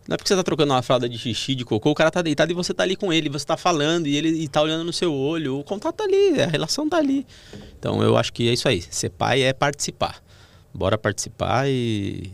[0.07, 2.21] Não é porque você tá trocando uma fralda de xixi, de cocô, o cara tá
[2.21, 4.83] deitado e você tá ali com ele, você tá falando e ele e tá olhando
[4.83, 5.59] no seu olho.
[5.59, 7.25] O contato tá ali, a relação tá ali.
[7.79, 8.81] Então eu acho que é isso aí.
[8.81, 10.21] Ser pai é participar.
[10.71, 12.31] Bora participar e,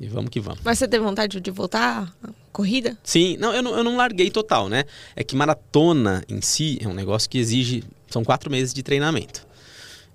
[0.00, 0.60] e vamos que vamos.
[0.64, 2.96] Mas você teve vontade de voltar à corrida?
[3.02, 4.84] Sim, não eu, não, eu não larguei total, né?
[5.14, 7.84] É que maratona em si é um negócio que exige.
[8.08, 9.46] São quatro meses de treinamento.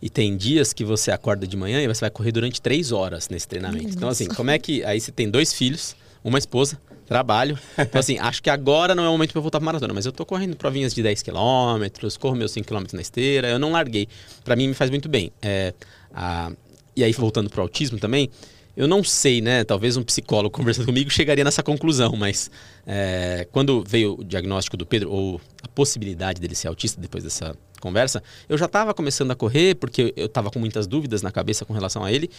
[0.02, 3.30] E tem dias que você acorda de manhã e você vai correr durante três horas
[3.30, 3.90] nesse treinamento.
[3.90, 4.84] Então, assim, como é que.
[4.84, 7.58] Aí você tem dois filhos, uma esposa, Trabalho.
[7.78, 10.12] Então, assim, acho que agora não é o momento eu voltar pra maratona, mas eu
[10.12, 14.08] tô correndo provinhas de 10 km, corro meus 5 km na esteira, eu não larguei.
[14.44, 15.32] Pra mim me faz muito bem.
[15.42, 15.74] É,
[16.14, 16.52] a...
[16.96, 18.30] E aí, voltando pro autismo também,
[18.76, 19.64] eu não sei, né?
[19.64, 22.52] Talvez um psicólogo conversando comigo chegaria nessa conclusão, mas
[22.86, 27.56] é, quando veio o diagnóstico do Pedro, ou a possibilidade dele ser autista depois dessa
[27.80, 31.64] conversa, eu já estava começando a correr, porque eu estava com muitas dúvidas na cabeça
[31.66, 32.30] com relação a ele.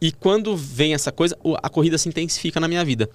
[0.00, 3.08] E quando vem essa coisa, a corrida se intensifica na minha vida.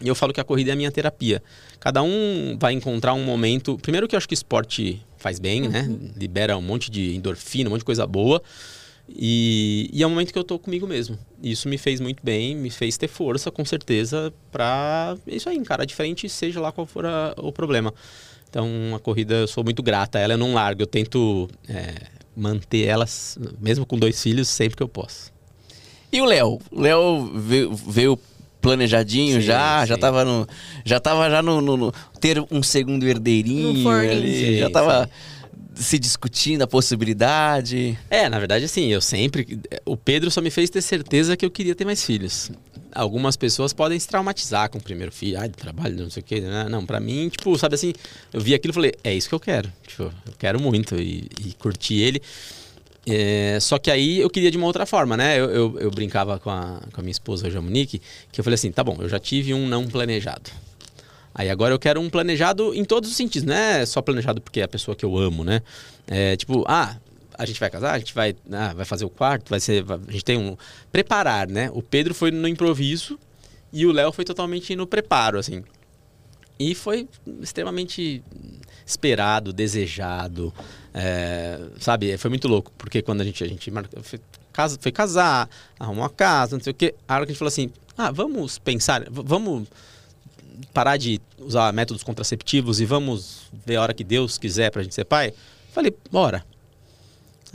[0.00, 1.42] E eu falo que a corrida é a minha terapia.
[1.80, 3.78] Cada um vai encontrar um momento.
[3.78, 5.82] Primeiro, que eu acho que esporte faz bem, né?
[5.82, 5.88] uhum.
[5.88, 6.10] né?
[6.16, 8.42] Libera um monte de endorfina, um monte de coisa boa.
[9.08, 11.18] E, e, é um momento que eu tô comigo mesmo.
[11.42, 15.84] Isso me fez muito bem, me fez ter força, com certeza, pra isso aí, encarar
[15.84, 17.94] de frente, seja lá qual for a, o problema.
[18.50, 21.94] Então, a corrida, eu sou muito grata a ela, eu não largo, eu tento é,
[22.36, 25.32] manter elas, mesmo com dois filhos, sempre que eu posso.
[26.12, 26.58] E o Léo?
[26.70, 28.18] O Léo veio, veio
[28.66, 29.86] planejadinho sim, já, sim.
[29.88, 30.46] já tava no.
[30.84, 34.38] Já tava já no, no, no ter um segundo herdeirinho ali.
[34.38, 35.08] Sim, já tava
[35.74, 37.98] se discutindo a possibilidade.
[38.10, 39.60] É, na verdade, assim, eu sempre.
[39.84, 42.50] O Pedro só me fez ter certeza que eu queria ter mais filhos.
[42.92, 46.40] Algumas pessoas podem se traumatizar com o primeiro filho, de trabalho, não sei o quê.
[46.40, 46.66] Né?
[46.70, 47.92] Não, pra mim, tipo, sabe assim,
[48.32, 49.70] eu vi aquilo e falei, é isso que eu quero.
[49.86, 52.22] Tipo, eu quero muito e, e curti ele.
[53.08, 55.38] É, só que aí eu queria de uma outra forma, né?
[55.38, 58.56] Eu, eu, eu brincava com a, com a minha esposa, a Monique, que eu falei
[58.56, 60.50] assim: tá bom, eu já tive um não planejado.
[61.32, 64.60] Aí agora eu quero um planejado em todos os sentidos, não é só planejado porque
[64.60, 65.62] é a pessoa que eu amo, né?
[66.06, 66.96] É tipo, ah,
[67.38, 69.84] a gente vai casar, a gente vai, ah, vai fazer o quarto, vai ser.
[69.88, 70.56] A gente tem um.
[70.90, 71.70] Preparar, né?
[71.72, 73.18] O Pedro foi no improviso
[73.72, 75.62] e o Léo foi totalmente no preparo, assim.
[76.58, 77.06] E foi
[77.40, 78.22] extremamente
[78.86, 80.54] esperado, desejado,
[80.98, 82.16] é, sabe?
[82.16, 83.70] Foi muito louco, porque quando a gente, a gente
[84.02, 84.18] foi,
[84.50, 85.46] casa, foi casar,
[85.78, 88.10] arrumou uma casa, não sei o quê, a hora que a gente falou assim, ah,
[88.10, 89.68] vamos pensar, vamos
[90.72, 94.94] parar de usar métodos contraceptivos e vamos ver a hora que Deus quiser pra gente
[94.94, 95.34] ser pai,
[95.70, 96.42] falei, bora.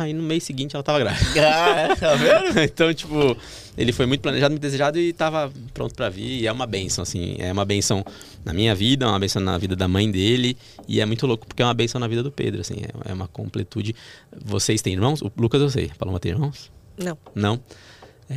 [0.01, 1.21] Aí no mês seguinte ela tava grávida.
[1.41, 2.59] Ah, tá vendo?
[2.59, 3.37] então, tipo,
[3.77, 6.41] ele foi muito planejado, muito desejado e tava pronto para vir.
[6.41, 7.35] E é uma benção, assim.
[7.39, 8.03] É uma benção
[8.43, 10.57] na minha vida, é uma benção na vida da mãe dele.
[10.87, 12.77] E é muito louco porque é uma benção na vida do Pedro, assim.
[12.81, 13.95] É, é uma completude.
[14.43, 15.21] Vocês têm irmãos?
[15.21, 15.91] O Lucas eu sei.
[15.97, 16.71] Paloma tem irmãos?
[16.97, 17.17] Não.
[17.33, 17.59] Não?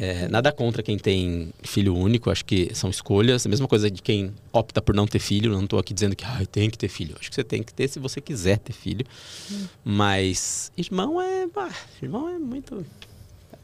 [0.01, 3.47] É, nada contra quem tem filho único, acho que são escolhas.
[3.47, 5.53] A mesma coisa de quem opta por não ter filho.
[5.53, 7.17] Não estou aqui dizendo que ah, tem que ter filho.
[7.19, 9.07] Acho que você tem que ter se você quiser ter filho.
[9.51, 9.67] Hum.
[9.85, 11.47] Mas irmão é.
[11.47, 11.71] Bah,
[12.03, 12.85] irmão é muito.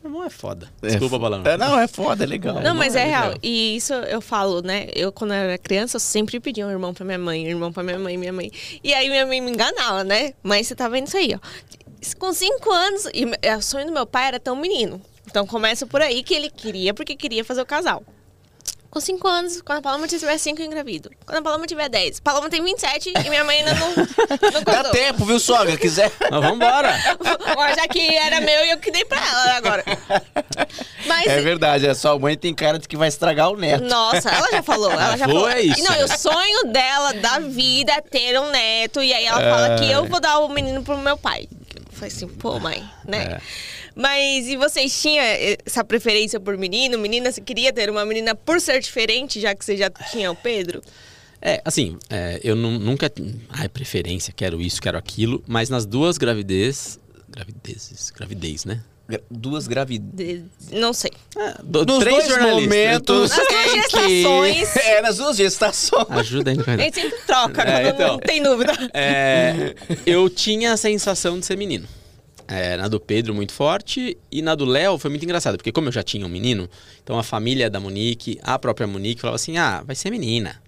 [0.02, 0.70] Irmão é foda.
[0.82, 1.42] É Desculpa, Balão.
[1.44, 2.60] É, não, é foda, é legal.
[2.62, 3.34] Não, mas é, é real.
[3.42, 4.86] E isso eu falo, né?
[4.94, 7.72] Eu, quando eu era criança, eu sempre pedia um irmão pra minha mãe, um irmão
[7.72, 8.50] pra minha mãe, minha mãe.
[8.82, 10.32] E aí minha mãe me enganava, né?
[10.42, 11.38] Mas você tá vendo isso aí, ó.
[12.18, 15.02] Com cinco anos, e o sonho do meu pai era ter um menino.
[15.30, 18.02] Então começa por aí que ele queria, porque queria fazer o casal.
[18.90, 21.12] Com 5 anos, quando a Paloma tiver 5, eu engravido.
[21.24, 22.18] Quando a Paloma tiver 10.
[22.18, 25.76] Paloma tem 27 e minha mãe ainda não, não Dá tempo, viu, sogra?
[25.76, 26.10] Quiser.
[26.28, 26.98] Mas vambora.
[27.76, 29.84] Já que era meu e eu que dei pra ela agora.
[31.06, 33.84] Mas, é verdade, a sua mãe tem cara de que vai estragar o neto.
[33.84, 34.90] Nossa, ela já falou.
[34.90, 35.48] Ela já falou.
[35.48, 35.84] É isso.
[35.84, 39.00] Não, o sonho dela, da vida, é ter um neto.
[39.00, 39.50] E aí ela é...
[39.50, 41.48] fala que eu vou dar o menino pro meu pai.
[42.00, 43.24] Foi assim, pô, mãe, né?
[43.24, 43.40] É.
[43.94, 45.22] Mas e vocês tinham
[45.66, 46.96] essa preferência por menino?
[46.96, 50.34] Menina, você queria ter uma menina por ser diferente, já que você já tinha o
[50.34, 50.80] Pedro?
[51.42, 53.12] É, assim, é, eu nunca.
[53.50, 55.44] Ai, preferência, quero isso, quero aquilo.
[55.46, 56.98] Mas nas duas gravidez.
[57.28, 58.82] Gravidezes, gravidez, né?
[59.30, 60.42] Duas gravidez.
[60.72, 61.10] Não sei.
[61.36, 63.30] É, do, Nos três dois momentos.
[63.30, 64.72] Nas duas gestações.
[64.72, 64.80] Que...
[64.90, 66.10] É, nas duas gestações.
[66.10, 68.72] Ajuda aí, A gente sempre troca, é, não, então, não, tem dúvida.
[68.92, 69.74] É,
[70.06, 71.86] eu tinha a sensação de ser menino.
[72.48, 75.86] É, na do Pedro muito forte e na do Léo foi muito engraçado, porque como
[75.86, 76.68] eu já tinha um menino,
[77.02, 80.60] então a família da Monique, a própria Monique falava assim: "Ah, vai ser menina".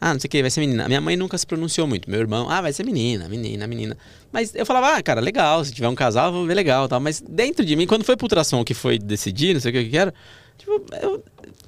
[0.00, 0.86] Ah, não sei o que, vai ser menina.
[0.86, 2.08] Minha mãe nunca se pronunciou muito.
[2.08, 3.98] Meu irmão, ah, vai ser menina, menina, menina.
[4.32, 7.00] Mas eu falava, ah, cara, legal, se tiver um casal, vamos ver legal tal.
[7.00, 9.84] Mas dentro de mim, quando foi pro ultrassom que foi decidir, não sei o que,
[9.84, 10.12] que era,
[10.58, 11.22] tipo, eu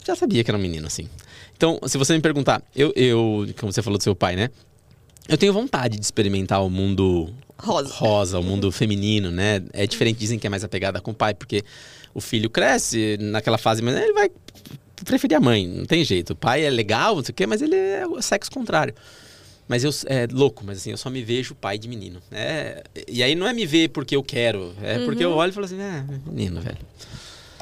[0.06, 1.08] já sabia que era um menino, assim.
[1.56, 4.50] Então, se você me perguntar, eu, eu, como você falou do seu pai, né?
[5.28, 7.92] Eu tenho vontade de experimentar o mundo rosa.
[7.92, 9.62] rosa, o mundo feminino, né?
[9.72, 11.62] É diferente, dizem que é mais apegada com o pai, porque
[12.14, 14.30] o filho cresce naquela fase, mas ele vai
[15.04, 16.32] preferir a mãe, não tem jeito.
[16.32, 18.94] O pai é legal, não sei o quê, mas ele é o sexo contrário.
[19.70, 22.20] Mas eu é louco, mas assim, eu só me vejo pai de menino.
[22.32, 25.04] É, e aí não é me ver porque eu quero, é uhum.
[25.04, 26.76] porque eu olho e falo assim, é, menino, velho.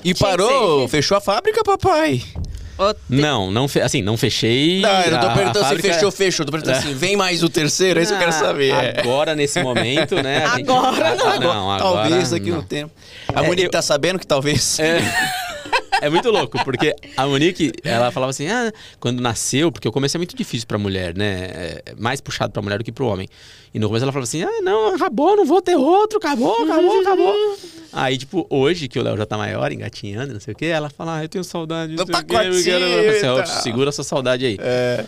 [0.03, 2.23] E parou, fechou a fábrica, papai.
[3.11, 3.83] Não, não fe...
[3.83, 4.81] assim, não fechei.
[4.81, 5.92] Não, eu não tô perguntando se fábrica...
[5.92, 6.47] fechou, fechou.
[6.47, 6.81] Tô perguntando é.
[6.81, 8.73] assim, vem mais o terceiro, é isso que eu quero saber.
[8.73, 10.49] Agora, nesse momento, né?
[10.57, 10.71] Gente...
[10.71, 11.40] Agora não.
[11.40, 12.90] não agora, talvez daqui no tempo.
[13.35, 13.71] A é, Monique eu...
[13.71, 14.79] tá sabendo que talvez.
[14.79, 14.99] É.
[16.01, 20.17] é muito louco, porque a Monique, ela falava assim, ah, quando nasceu, porque o começo
[20.17, 21.51] é muito difícil pra mulher, né?
[21.87, 23.29] É mais puxado pra mulher do que pro homem.
[23.73, 27.01] E no começo ela falava assim, ah, não, acabou, não vou ter outro, acabou, acabou,
[27.01, 27.35] acabou.
[27.93, 30.91] Aí, tipo, hoje que o Léo já tá maior, engatinhando, não sei o quê, ela
[30.91, 33.39] fala, ah, eu tenho saudade, não sei o quê, eu quero...
[33.41, 34.59] Assim, segura essa saudade aí.
[34.61, 35.05] É.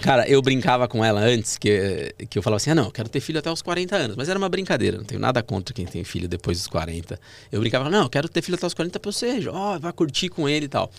[0.00, 3.08] Cara, eu brincava com ela antes, que, que eu falava assim: ah, não, eu quero
[3.08, 4.16] ter filho até os 40 anos.
[4.16, 7.18] Mas era uma brincadeira, não tenho nada contra quem tem filho depois dos 40.
[7.50, 10.28] Eu brincava, não, eu quero ter filho até os 40 pra você, ó, vai curtir
[10.28, 10.90] com ele e tal.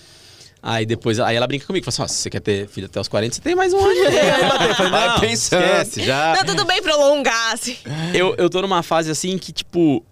[0.68, 3.00] Aí depois, aí ela brinca comigo, fala assim: ó, se você quer ter filho até
[3.00, 4.18] os 40, você tem mais um ano aí.
[4.18, 5.64] aí eu falei, não, pensando.
[5.64, 6.36] esquece, já.
[6.38, 7.78] Não, tudo bem prolongar, assim.
[8.14, 10.04] Eu, eu tô numa fase assim que, tipo,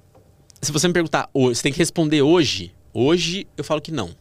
[0.62, 2.72] se você me perguntar, hoje, você tem que responder hoje.
[2.94, 4.16] Hoje eu falo que não.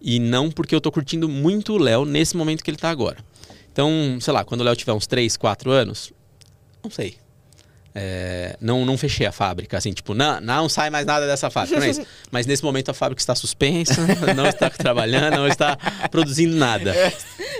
[0.00, 3.18] E não porque eu tô curtindo muito o Léo nesse momento que ele tá agora.
[3.72, 6.12] Então, sei lá, quando o Léo tiver uns 3, 4 anos,
[6.82, 7.16] não sei.
[7.92, 11.76] É, não, não fechei a fábrica, assim, tipo, não, não sai mais nada dessa fábrica,
[11.80, 12.06] não é isso.
[12.30, 13.94] Mas nesse momento a fábrica está suspensa,
[14.36, 15.76] não está trabalhando, não está
[16.08, 16.94] produzindo nada.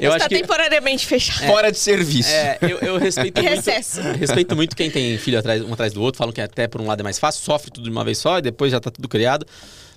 [0.00, 1.46] Eu Está acho que temporariamente fechado.
[1.48, 2.30] Fora de serviço.
[2.30, 3.56] é, eu, eu respeito Em muito.
[3.56, 4.00] recesso.
[4.02, 6.86] Respeito muito quem tem filho atrás, um atrás do outro, falam que até por um
[6.86, 9.08] lado é mais fácil, sofre tudo de uma vez só e depois já tá tudo
[9.08, 9.44] criado.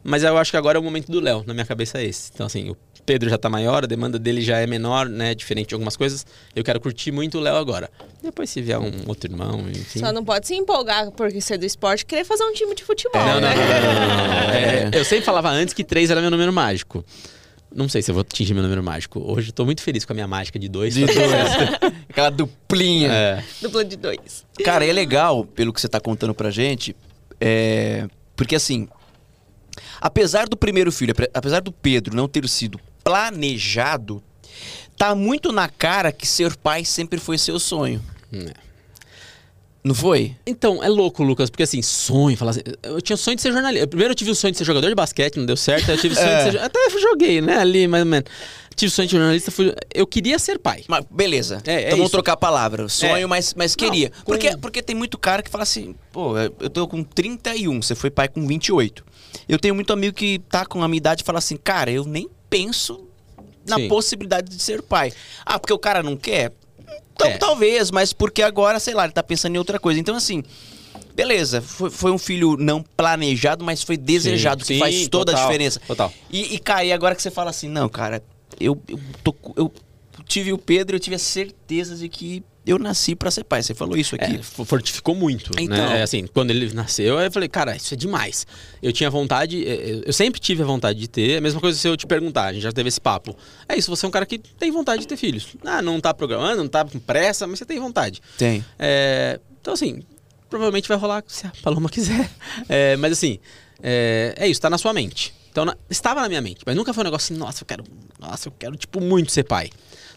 [0.04, 2.32] Mas eu acho que agora é o momento do Léo, na minha cabeça é esse.
[2.34, 5.36] Então, assim, o Pedro já tá maior, a demanda dele já é menor, né?
[5.36, 6.26] Diferente de algumas coisas.
[6.56, 7.90] Eu quero curtir muito o Léo agora.
[8.22, 10.00] Depois, se vier um outro irmão, enfim.
[10.00, 12.84] Só não pode se empolgar porque ser do esporte e querer fazer um time de
[12.84, 13.56] futebol, Não, não, né?
[13.56, 14.54] não, não, não, não, não.
[14.54, 17.04] É, eu sempre falava antes que três era meu número mágico.
[17.76, 19.20] Não sei se eu vou atingir meu número mágico.
[19.20, 20.94] Hoje eu tô muito feliz com a minha mágica de dois.
[20.94, 21.18] De dois.
[22.08, 23.12] Aquela duplinha.
[23.12, 23.44] É.
[23.62, 24.46] Dupla de dois.
[24.64, 26.96] Cara, é legal, pelo que você tá contando pra gente,
[27.42, 28.08] é...
[28.36, 28.88] porque assim,
[30.00, 34.24] apesar do primeiro filho, apesar do Pedro não ter sido planejado,
[34.98, 38.02] tá muito na cara que ser pai sempre foi seu sonho.
[38.32, 38.54] É.
[39.84, 40.34] Não foi?
[40.48, 43.86] Então, é louco, Lucas, porque assim, sonho, falar assim, eu tinha sonho de ser jornalista.
[43.86, 45.90] Primeiro eu tive o sonho de ser jogador de basquete, não deu certo.
[45.92, 46.46] Eu tive sonho É.
[46.46, 46.60] de ser.
[46.62, 48.30] Até joguei, né, ali, mais ou menos.
[48.78, 49.76] Tive o sonho de jornalista, fui...
[49.94, 50.86] eu queria ser pai.
[50.88, 51.62] Mas beleza.
[51.68, 52.12] É, é então vamos isso.
[52.14, 52.88] trocar a palavra.
[52.88, 53.28] Sonho, É.
[53.28, 54.10] mas, mas Não, queria.
[54.10, 57.94] com- Porque, porque tem muito cara que fala assim, pô, eu tô com 31, você
[57.94, 59.04] foi pai com 28.
[59.50, 62.06] Eu tenho muito amigo que tá com a minha idade e fala assim, cara, eu
[62.06, 63.08] nem penso
[63.68, 63.88] na Sim.
[63.88, 65.12] possibilidade de ser pai.
[65.44, 66.52] Ah, porque o cara não quer?
[67.16, 67.38] Então É.
[67.38, 70.00] talvez, mas porque agora, sei lá, ele tá pensando em outra coisa.
[70.00, 70.44] Então assim,
[71.16, 75.36] beleza, foi, foi um filho não planejado, mas foi desejado, que Sim, faz toda a
[75.36, 75.80] total, diferença.
[75.88, 76.14] Total.
[76.30, 78.22] E, e cair agora que você fala assim, não, cara,
[78.60, 79.74] eu, eu, tô, eu
[80.28, 83.62] tive o Pedro, eu tive a certeza de que eu nasci pra ser pai.
[83.62, 84.36] Você falou isso aqui.
[84.36, 85.90] É, fortificou muito, Então.
[85.90, 86.00] né?
[86.00, 88.46] É, assim, quando ele nasceu, eu falei, cara, isso é demais.
[88.82, 91.32] Eu tinha vontade, é, é, eu sempre tive a vontade de ter.
[91.32, 93.36] É a mesma coisa se eu te perguntar, a gente já teve esse papo.
[93.68, 95.48] É isso, você é um cara que tem vontade de ter filhos.
[95.66, 98.22] Ah, não tá programando, não tá com pressa, mas você tem vontade.
[98.38, 98.64] Tem.
[98.80, 100.02] É, então, assim,
[100.50, 102.30] provavelmente vai rolar se a Paloma quiser.
[102.70, 103.40] É, mas, assim,
[103.82, 105.34] é, é isso, tá na sua mente.
[105.52, 107.84] Então, na- estava na minha mente, mas nunca foi um negócio assim, nossa, eu quero,
[108.20, 109.70] nossa, eu quero, tipo, muito ser pai.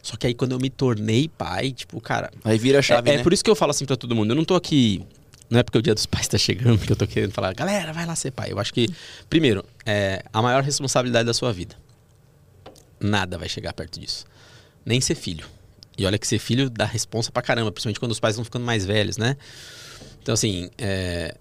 [0.06, 3.14] Só que aí, quando eu me tornei pai, tipo, cara, Aí vira a chave, é,
[3.14, 3.22] é né?
[3.24, 4.30] por isso que eu falo assim pra todo mundo.
[4.30, 5.04] Eu não tô aqui.
[5.50, 7.92] Não é porque o dia dos pais tá chegando que eu tô querendo falar, galera,
[7.92, 8.52] vai lá ser pai.
[8.52, 8.88] Eu acho que,
[9.28, 11.74] primeiro, é a maior responsabilidade da sua vida.
[13.00, 14.24] Nada vai chegar perto disso.
[14.84, 15.44] Nem ser filho.
[15.98, 18.64] E olha que ser filho dá responsa pra caramba, principalmente quando os pais vão ficando
[18.64, 19.36] mais velhos, né?
[20.22, 21.36] Então, assim, é,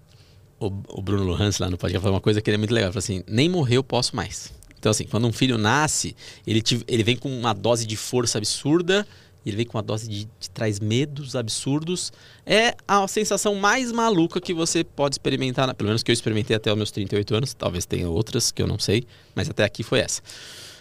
[0.58, 2.88] o, o Bruno Lohans lá no podcast falou uma coisa que ele é muito legal.
[2.88, 4.52] Ele falou assim: nem morrer eu posso mais.
[4.86, 6.14] Então, assim, quando um filho nasce,
[6.46, 9.04] ele, te- ele vem com uma dose de força absurda,
[9.44, 12.12] ele vem com uma dose de, de traz medos absurdos.
[12.46, 16.70] É a sensação mais maluca que você pode experimentar, pelo menos que eu experimentei até
[16.70, 19.98] os meus 38 anos, talvez tenha outras que eu não sei, mas até aqui foi
[19.98, 20.22] essa.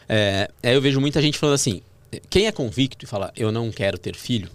[0.07, 1.81] É, aí eu vejo muita gente falando assim:
[2.29, 4.51] quem é convicto e fala, eu não quero ter filho,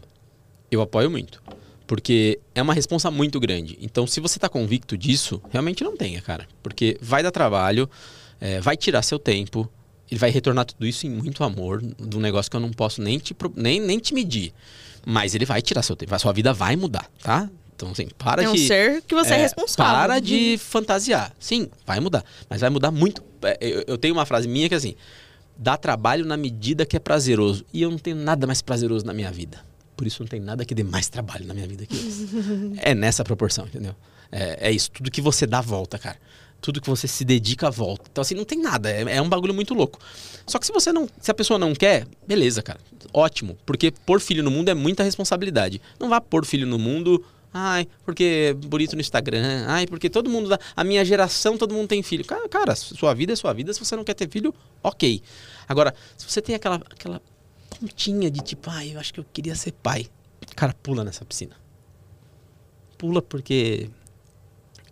[0.71, 1.43] eu apoio muito.
[1.89, 3.77] Porque é uma responsa muito grande.
[3.81, 6.47] Então, se você tá convicto disso, realmente não tenha, cara.
[6.63, 7.91] Porque vai dar trabalho,
[8.40, 9.70] é, vai tirar seu tempo,
[10.11, 13.00] ele vai retornar tudo isso em muito amor, de um negócio que eu não posso
[13.00, 14.53] nem te, nem, nem te medir.
[15.07, 17.48] Mas ele vai tirar seu tempo, a sua vida vai mudar, tá?
[17.81, 18.66] Então, assim, para É um de.
[18.66, 19.94] ser que você é, responsável.
[19.94, 21.33] Para de fantasiar.
[21.40, 22.22] Sim, vai mudar.
[22.48, 23.22] Mas vai mudar muito.
[23.42, 24.94] É, Eu, eu tenho uma frase minha que é assim:
[25.57, 27.64] dá trabalho na medida que é prazeroso.
[27.72, 29.64] E eu não tenho nada mais prazeroso na minha vida.
[29.96, 32.29] Por isso não tem nada que dê mais trabalho na minha vida que isso.
[32.83, 33.94] é nessa proporção, entendeu?
[34.31, 34.90] É, é isso.
[34.90, 36.18] Tudo que você dá volta, cara.
[36.61, 38.05] Tudo que você se dedica volta.
[38.11, 38.90] Então, assim, não tem nada.
[38.90, 39.99] É, é um bagulho muito louco.
[40.46, 41.09] Só que se você não.
[41.21, 42.81] Se a pessoa não quer, beleza, cara.
[43.13, 43.56] Ótimo.
[43.65, 45.81] Porque pôr filho no mundo é muita responsabilidade.
[45.98, 47.25] Não vá pôr filho no mundo.
[47.52, 49.65] Ai, porque é bonito no Instagram.
[49.67, 50.56] Ai, porque todo mundo.
[50.77, 52.25] A minha geração, todo mundo tem filho.
[52.25, 53.73] Cara, cara, sua vida é sua vida.
[53.73, 55.23] Se você não quer ter filho, ok.
[55.69, 57.21] Agora, se você tem aquela, aquela
[57.79, 60.06] pontinha de tipo, ai, eu acho que eu queria ser pai.
[60.54, 61.56] Cara, pula nessa piscina.
[62.96, 63.88] Pula porque.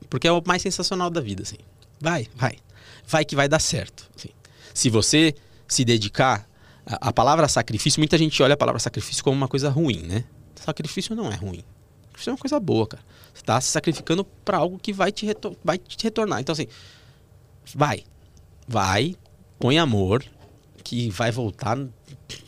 [0.09, 1.59] Porque é o mais sensacional da vida, assim.
[2.01, 2.59] Vai, vai.
[3.07, 4.09] Vai que vai dar certo.
[4.17, 4.31] assim.
[4.73, 5.35] Se você
[5.67, 6.49] se dedicar.
[6.87, 10.25] A, a palavra sacrifício, muita gente olha a palavra sacrifício como uma coisa ruim, né?
[10.57, 11.63] Sacrifício não é ruim.
[12.07, 13.03] Sacrifício é uma coisa boa, cara.
[13.35, 15.27] Você está se sacrificando para algo que vai te,
[15.63, 16.41] vai te retornar.
[16.41, 16.67] Então, assim,
[17.75, 18.05] vai.
[18.67, 19.17] Vai,
[19.59, 20.25] põe amor,
[20.83, 21.79] que vai voltar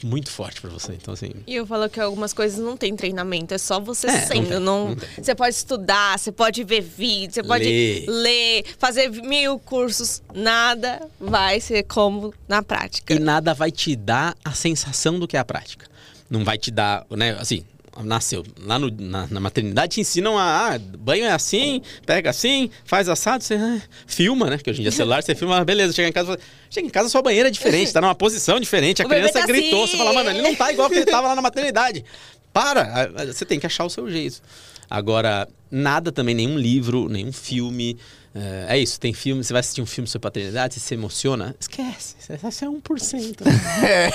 [0.03, 0.93] muito forte para você.
[0.93, 1.31] Então, assim.
[1.47, 4.61] E eu falo que algumas coisas não tem treinamento, é só você É, sendo.
[4.61, 4.97] não Não não.
[5.22, 8.05] Você pode estudar, você pode ver vídeo, você pode Ler.
[8.09, 10.22] ler, fazer mil cursos.
[10.35, 13.14] Nada vai ser como na prática.
[13.14, 15.87] E nada vai te dar a sensação do que é a prática.
[16.28, 17.64] Não vai te dar, né, assim,
[18.05, 18.45] nasceu.
[18.65, 23.09] Lá no- na, na maternidade te ensinam a, ah, banho é assim, pega assim, faz
[23.09, 24.59] assado, você ah, filma, né?
[24.59, 26.39] Que hoje em dia é celular, você filma, beleza, chega em casa,
[26.69, 29.47] chega em casa, sua banheira é diferente, tá numa posição diferente, a O criança tá
[29.47, 29.93] gritou, assim.
[29.93, 32.05] você fala, mano, ele não tá igual que ele tava lá na maternidade.
[32.53, 34.43] Para, você tem que achar o seu jeito.
[34.91, 37.97] Agora, nada também, nenhum livro, nenhum filme.
[38.34, 41.55] É, é isso, tem filme, você vai assistir um filme sobre paternidade, você se emociona,
[41.59, 42.36] esquece, isso é
[42.68, 43.36] 1%.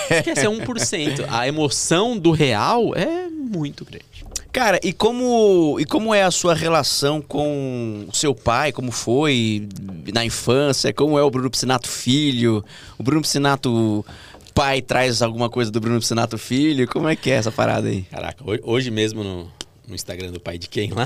[0.10, 1.26] Esquece, é 1%.
[1.30, 4.06] A emoção do real é muito grande.
[4.54, 8.72] Cara, e como, e como é a sua relação com o seu pai?
[8.72, 9.68] Como foi
[10.14, 10.94] na infância?
[10.94, 12.64] Como é o Bruno Piscinato filho?
[12.98, 14.06] O Bruno Piscinato
[14.54, 16.88] pai traz alguma coisa do Bruno Piscinato filho?
[16.88, 18.04] Como é que é essa parada aí?
[18.04, 19.52] Caraca, ho- hoje mesmo no,
[19.88, 21.06] no Instagram do pai de quem lá,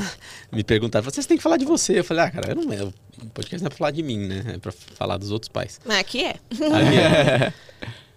[0.51, 1.99] me perguntaram, vocês têm que falar de você.
[1.99, 2.83] Eu falei, ah, cara, eu não é.
[2.83, 2.93] O
[3.33, 4.43] podcast não é pra falar de mim, né?
[4.55, 5.79] É pra falar dos outros pais.
[5.85, 6.35] Mas aqui é.
[6.59, 7.53] É.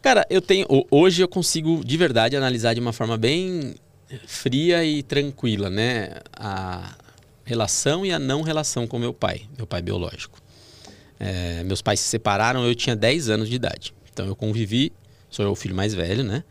[0.01, 0.67] Cara, eu tenho.
[0.69, 3.75] ho- Hoje eu consigo de verdade analisar de uma forma bem
[4.27, 6.17] fria e tranquila, né?
[6.37, 6.97] A
[7.45, 10.41] relação e a não relação com meu pai, meu pai biológico.
[11.21, 13.95] É, meus pais se separaram, eu tinha 10 anos de idade.
[14.13, 14.93] Então eu convivi,
[15.31, 16.43] sou eu o filho mais velho, né?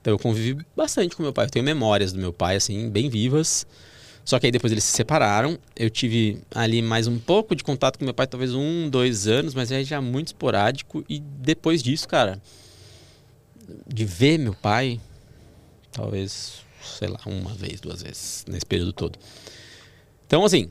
[0.00, 1.46] Então eu convivi bastante com meu pai.
[1.46, 3.66] Eu tenho memórias do meu pai, assim, bem vivas.
[4.24, 5.58] Só que aí depois eles se separaram.
[5.74, 9.54] Eu tive ali mais um pouco de contato com meu pai, talvez um, dois anos,
[9.54, 11.04] mas aí já muito esporádico.
[11.08, 12.40] E depois disso, cara,
[13.86, 15.00] de ver meu pai,
[15.92, 16.60] talvez,
[16.98, 19.18] sei lá, uma vez, duas vezes nesse período todo.
[20.26, 20.70] Então, assim,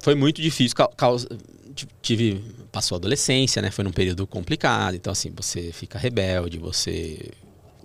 [0.00, 0.76] foi muito difícil.
[0.76, 1.28] cau- causa-
[1.74, 2.42] ti- tive
[2.72, 3.70] passou a adolescência, né?
[3.70, 4.94] Foi num período complicado.
[4.94, 7.30] Então, assim, você fica rebelde, você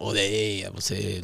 [0.03, 1.23] odeia, você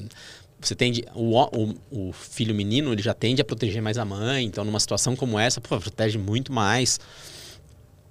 [0.62, 4.46] você tende o, o, o filho menino ele já tende a proteger mais a mãe.
[4.46, 7.00] Então, numa situação como essa, pô, protege muito mais.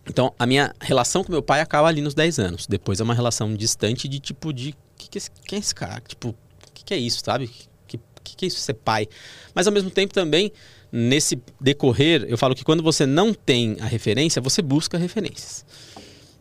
[0.09, 2.67] Então, a minha relação com meu pai acaba ali nos 10 anos.
[2.67, 5.75] Depois é uma relação distante de tipo de que que é esse, quem é esse
[5.75, 6.01] cara?
[6.07, 6.35] Tipo,
[6.73, 7.49] que, que é isso, sabe?
[7.87, 9.07] Que, que, que é isso ser pai?
[9.55, 10.51] Mas ao mesmo tempo também
[10.91, 15.65] nesse decorrer, eu falo que quando você não tem a referência, você busca referências.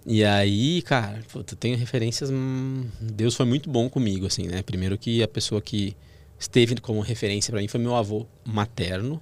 [0.09, 2.29] E aí, cara, puta, eu tenho referências.
[2.31, 4.63] hum, Deus foi muito bom comigo, assim, né?
[4.63, 5.97] Primeiro que a pessoa que
[6.39, 9.21] esteve como referência para mim foi meu avô materno.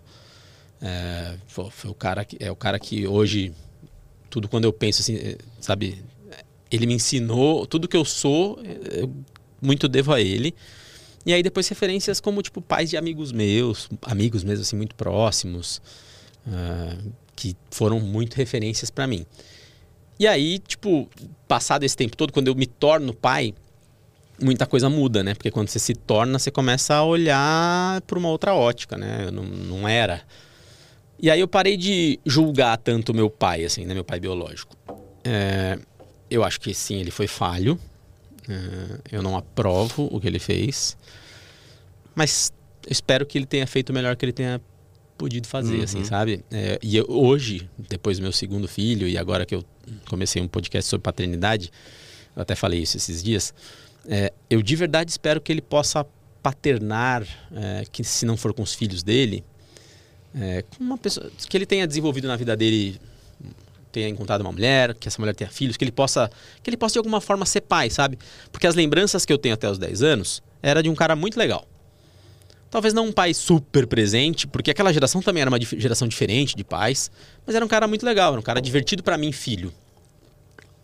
[0.79, 3.51] É, foi, foi o cara que é o cara que hoje
[4.29, 6.03] tudo quando eu penso assim, eh, sabe,
[6.69, 9.11] ele me ensinou tudo que eu sou, eh, eu
[9.59, 10.53] muito devo a ele.
[11.25, 15.81] E aí depois referências como tipo pais de amigos meus, amigos mesmo assim muito próximos,
[16.47, 16.95] ah,
[17.35, 19.25] que foram muito referências para mim.
[20.19, 21.09] E aí, tipo,
[21.47, 23.53] passado esse tempo todo, quando eu me torno pai,
[24.41, 25.33] muita coisa muda, né?
[25.33, 29.25] Porque quando você se torna, você começa a olhar por uma outra ótica, né?
[29.25, 30.21] Eu não, não era.
[31.19, 33.93] E aí eu parei de julgar tanto meu pai, assim, né?
[33.93, 34.75] Meu pai biológico.
[35.23, 35.77] É,
[36.29, 37.79] eu acho que sim, ele foi falho.
[38.47, 40.97] É, eu não aprovo o que ele fez.
[42.13, 42.51] Mas
[42.89, 44.61] espero que ele tenha feito o melhor que ele tenha
[45.17, 46.43] podido fazer, assim, sabe?
[46.51, 49.63] É, e eu- hoje, depois do meu segundo filho, e agora que eu
[50.09, 51.71] comecei um podcast sobre paternidade,
[52.35, 53.53] eu até falei isso esses dias,
[54.07, 56.05] é, eu de verdade espero que ele possa
[56.43, 59.43] paternar, é, que se não for com os filhos dele,
[60.35, 62.99] é, com uma pessoa que ele tenha desenvolvido na vida dele,
[63.91, 66.29] tenha encontrado uma mulher, que essa mulher tenha filhos, que ele possa,
[66.61, 68.19] que ele possa de alguma forma ser pai, sabe?
[68.51, 71.37] Porque as lembranças que eu tenho até os 10 anos era de um cara muito
[71.39, 71.65] legal.
[72.69, 76.63] Talvez não um pai super presente, porque aquela geração também era uma geração diferente de
[76.63, 77.09] pais,
[77.45, 79.73] mas era um cara muito legal, era um cara divertido para mim, filho.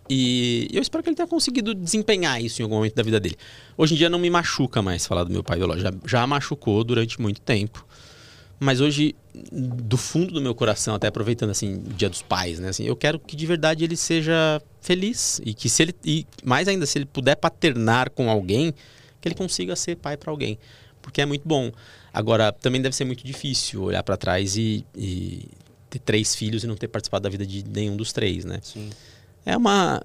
[0.10, 3.38] E eu espero que ele tenha conseguido desempenhar isso em algum momento da vida dele.
[3.78, 5.90] Hoje em dia não me machuca mais falar do meu pai biológico.
[5.90, 7.86] Já, já machucou durante muito tempo.
[8.60, 9.16] Mas hoje,
[9.52, 12.70] do fundo do meu coração, até aproveitando assim, o Dia dos Pais, né?
[12.70, 16.68] Assim, eu quero que de verdade ele seja feliz e que se ele e mais
[16.68, 18.74] ainda se ele puder paternar com alguém,
[19.20, 20.60] que ele consiga ser pai para alguém,
[21.02, 21.72] porque é muito bom.
[22.14, 25.48] Agora também deve ser muito difícil olhar para trás e, e
[25.90, 28.60] ter três filhos e não ter participado da vida de nenhum dos três, né?
[28.62, 28.90] Sim.
[29.46, 30.02] é uma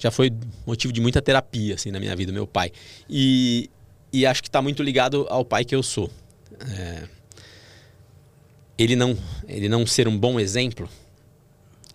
[0.00, 0.30] já foi
[0.66, 2.70] motivo de muita terapia assim na minha vida meu pai
[3.08, 3.70] e,
[4.12, 6.10] e acho que está muito ligado ao pai que eu sou
[6.60, 7.08] É,
[8.78, 9.16] ele não
[9.48, 10.88] ele não ser um bom exemplo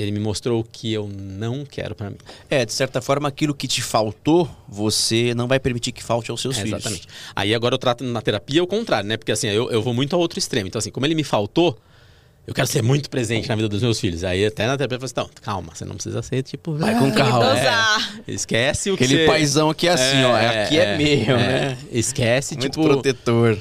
[0.02, 2.18] ele me mostrou o que eu não quero pra mim.
[2.50, 6.42] É, de certa forma, aquilo que te faltou, você não vai permitir que falte aos
[6.42, 6.80] seus É, filhos.
[6.80, 7.08] exatamente.
[7.36, 9.18] Aí agora eu trato na terapia o contrário, né?
[9.18, 10.68] Porque assim, eu, eu vou muito ao outro extremo.
[10.68, 11.78] Então, assim, como ele me faltou,
[12.48, 14.24] eu quero ser muito presente na vida dos meus filhos.
[14.24, 16.74] Aí até na terapia eu falo assim, calma, você não precisa ser tipo.
[16.74, 17.54] Vai com "Ah, calma.
[17.54, 18.22] Dosar.
[18.28, 19.28] Esquece o que Aquele você...
[19.28, 20.36] paizão aqui é assim, ó.
[20.36, 21.78] Aqui é, meu, né?
[21.92, 22.84] Esquece, Muito tipo...
[22.84, 23.58] protetor.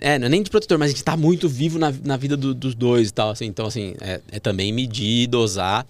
[0.00, 2.36] É, não é nem de protetor, mas a gente tá muito vivo na, na vida
[2.36, 3.46] do- dos dois e tal, assim.
[3.46, 5.86] Então, assim, é, é também medir, dosar.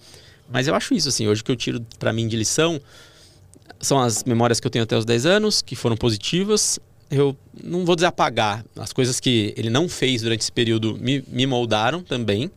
[0.51, 2.79] Mas eu acho isso, assim, hoje que eu tiro pra mim de lição
[3.79, 6.79] são as memórias que eu tenho até os 10 anos, que foram positivas.
[7.11, 8.63] Eu não vou dizer apagar.
[8.77, 12.49] As coisas que ele não fez durante esse período me, me moldaram também.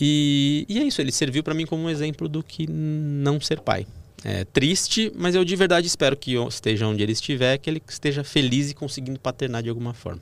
[0.00, 3.60] E, e é isso, ele serviu pra mim como um exemplo do que não ser
[3.60, 3.86] pai.
[4.24, 8.22] É triste, mas eu de verdade espero que esteja onde ele estiver, que ele esteja
[8.22, 10.20] feliz e conseguindo paternar de alguma forma.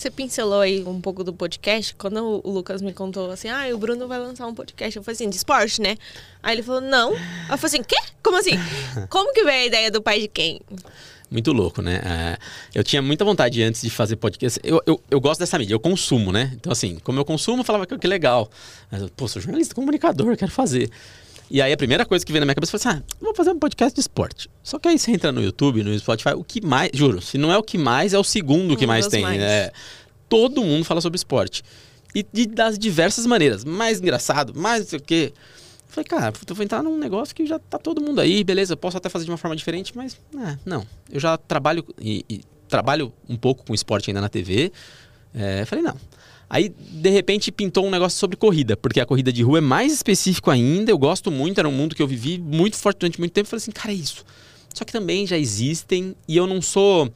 [0.00, 1.94] Você pincelou aí um pouco do podcast.
[1.94, 4.96] Quando o Lucas me contou assim, ah, o Bruno vai lançar um podcast.
[4.96, 5.98] Eu falei assim, de esporte, né?
[6.42, 7.12] Aí ele falou, não.
[7.12, 7.18] Eu
[7.58, 7.98] falei assim, quê?
[8.22, 8.52] Como assim?
[9.10, 10.58] Como que veio a ideia do pai de quem?
[11.30, 12.00] Muito louco, né?
[12.02, 12.38] É,
[12.74, 14.58] eu tinha muita vontade antes de fazer podcast.
[14.64, 16.50] Eu, eu, eu gosto dessa mídia, eu consumo, né?
[16.54, 18.50] Então, assim, como eu consumo, eu falava que, que legal.
[18.90, 20.90] Mas, Pô, sou jornalista, comunicador, quero fazer.
[21.50, 23.50] E aí a primeira coisa que veio na minha cabeça foi assim: ah, vou fazer
[23.50, 24.48] um podcast de esporte.
[24.62, 27.52] Só que aí você entra no YouTube, no Spotify, o que mais, juro, se não
[27.52, 29.38] é o que mais, é o segundo que Um mais dos tem, mais.
[29.38, 29.70] né?
[30.28, 31.64] Todo mundo fala sobre esporte.
[32.14, 33.64] E de, das diversas maneiras.
[33.64, 35.32] Mais engraçado, mais não sei o quê.
[35.34, 38.74] Eu Falei, cara, eu vou entrar num negócio que já tá todo mundo aí, beleza,
[38.74, 40.86] eu posso até fazer de uma forma diferente, mas é, não.
[41.10, 44.70] Eu já trabalho e, e trabalho um pouco com esporte ainda na TV.
[45.34, 45.96] É, falei, não.
[46.50, 49.92] Aí, de repente, pintou um negócio sobre corrida, porque a corrida de rua é mais
[49.92, 53.32] específico ainda, eu gosto muito, era um mundo que eu vivi muito forte durante muito
[53.32, 53.48] tempo.
[53.48, 54.24] Falei assim, cara, é isso.
[54.74, 57.08] Só que também já existem, e eu não sou.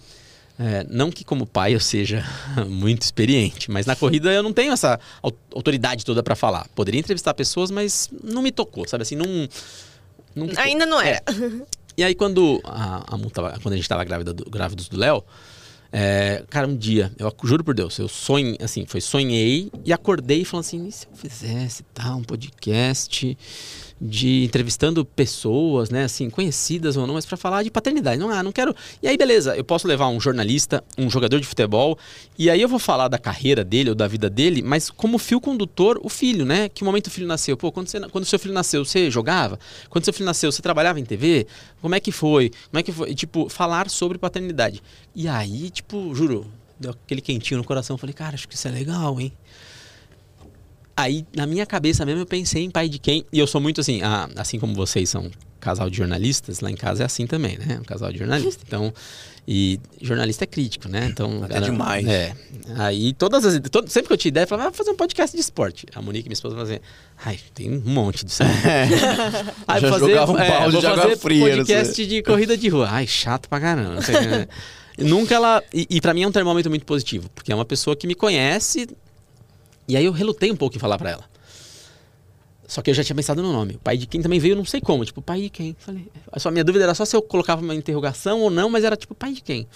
[0.58, 2.24] é, não que como pai eu seja
[2.68, 6.68] muito experiente, mas na corrida eu não tenho essa au- autoridade toda pra falar.
[6.74, 9.48] Poderia entrevistar pessoas, mas não me tocou, sabe assim, não.
[10.34, 10.48] não.
[10.56, 11.20] Ainda não era.
[11.96, 14.96] E aí quando a, a Mu tava- quando a gente tava grávida do- grávidos do
[14.98, 15.22] Léo,
[15.96, 20.44] é, cara, um dia, eu juro por Deus, eu sonhei, assim, foi sonhei e acordei
[20.44, 23.38] falando assim, e se eu fizesse tal, um podcast
[24.06, 28.20] de entrevistando pessoas, né, assim, conhecidas ou não, mas pra falar de paternidade.
[28.20, 28.76] Não, ah, não quero.
[29.02, 31.98] E aí, beleza, eu posso levar um jornalista, um jogador de futebol,
[32.38, 35.40] e aí eu vou falar da carreira dele ou da vida dele, mas como fio
[35.40, 36.68] condutor, o filho, né?
[36.68, 37.56] Que momento o filho nasceu?
[37.56, 39.58] Pô, quando, você, quando seu filho nasceu, você jogava?
[39.88, 41.46] Quando seu filho nasceu, você trabalhava em TV?
[41.80, 42.50] Como é que foi?
[42.70, 43.10] Como é que foi?
[43.10, 44.82] E, tipo, falar sobre paternidade.
[45.14, 46.46] E aí, tipo, juro,
[46.78, 47.96] deu aquele quentinho no coração.
[47.96, 49.32] Falei, cara, acho que isso é legal, hein?
[50.96, 53.24] Aí, na minha cabeça mesmo, eu pensei em pai de quem.
[53.32, 55.30] E eu sou muito assim, ah, assim como vocês são
[55.60, 57.78] casal de jornalistas, lá em casa é assim também, né?
[57.80, 58.62] Um casal de jornalista.
[58.66, 58.92] Então,
[59.46, 61.06] e jornalista é crítico, né?
[61.10, 62.06] Então, Até demais.
[62.06, 62.34] É.
[62.76, 63.60] Aí, todas as.
[63.70, 65.84] todo- sempre que eu tinha ideia, eu falava, ah, vou fazer um podcast de esporte.
[65.94, 66.80] A Monique, minha esposa, fazia,
[67.22, 68.48] ai, tem um monte disso aí.
[69.68, 72.88] Aí, Já vou jogava um é, vou de fazer fria, podcast de corrida de rua.
[72.90, 74.00] Ai, chato pra caramba.
[74.00, 74.48] né?
[74.98, 75.62] Nunca ela.
[75.74, 78.14] E, e pra mim é um termômetro muito positivo, porque é uma pessoa que me
[78.14, 78.88] conhece.
[79.86, 81.24] E aí eu relutei um pouco em falar pra ela.
[82.66, 83.74] Só que eu já tinha pensado no nome.
[83.74, 85.04] O pai de quem também veio, não sei como.
[85.04, 85.76] Tipo, pai de quem?
[85.78, 86.08] Falei.
[86.32, 88.96] A sua minha dúvida era só se eu colocava uma interrogação ou não, mas era
[88.96, 89.66] tipo, pai de quem?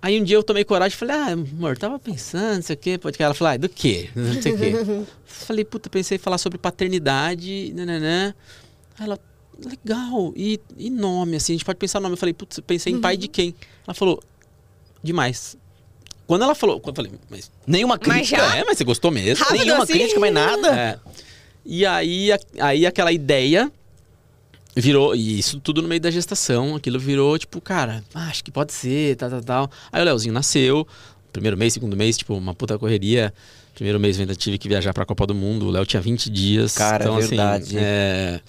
[0.00, 2.78] Aí um dia eu tomei coragem e falei, ah, amor, tava pensando, não sei o
[2.78, 2.98] quê.
[2.98, 4.10] Porque ela falou, ah, do quê?
[4.16, 4.72] Não sei o quê.
[5.24, 8.34] falei, puta, pensei em falar sobre paternidade, nananã.
[8.98, 9.18] Aí ela,
[9.64, 10.32] legal.
[10.34, 12.14] E, e nome, assim, a gente pode pensar no nome.
[12.14, 13.54] Eu falei, putz, pensei em pai de quem?
[13.86, 14.20] Ela falou,
[15.00, 15.56] demais.
[16.32, 17.50] Quando ela falou, quando eu falei, mas.
[17.66, 18.38] Nenhuma Mas crítica.
[18.40, 18.56] já?
[18.56, 19.44] É, mas você gostou mesmo?
[19.44, 19.92] Rápido Nenhuma assim?
[19.92, 20.74] crítica, mas nada.
[20.74, 20.98] É.
[21.66, 23.70] E aí, a- aí aquela ideia
[24.74, 28.50] virou, e isso tudo no meio da gestação, aquilo virou tipo, cara, ah, acho que
[28.50, 29.70] pode ser, tal, tal, tal.
[29.92, 30.88] Aí o Leozinho nasceu,
[31.32, 33.32] primeiro mês, segundo mês, tipo, uma puta correria.
[33.74, 36.30] Primeiro mês eu ainda tive que viajar pra Copa do Mundo, o Léo tinha 20
[36.30, 36.74] dias.
[36.74, 37.64] Cara, é então, verdade.
[37.64, 38.40] Assim, é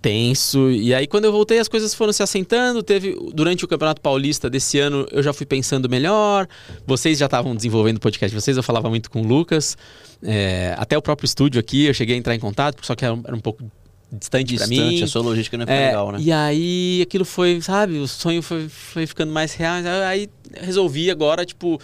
[0.00, 0.70] tenso.
[0.70, 4.48] E aí quando eu voltei as coisas foram se assentando, teve durante o Campeonato Paulista
[4.48, 6.48] desse ano, eu já fui pensando melhor.
[6.86, 9.76] Vocês já estavam desenvolvendo o podcast de vocês, eu falava muito com o Lucas.
[10.22, 13.14] É, até o próprio estúdio aqui, eu cheguei a entrar em contato, só que era
[13.14, 13.64] um, era um pouco
[14.12, 14.76] distante, pra mim.
[14.76, 16.18] Distante, a sua logística não é, É, legal, né?
[16.20, 19.74] E aí aquilo foi, sabe, o sonho foi, foi ficando mais real.
[20.06, 20.28] Aí
[20.60, 21.80] resolvi agora, tipo,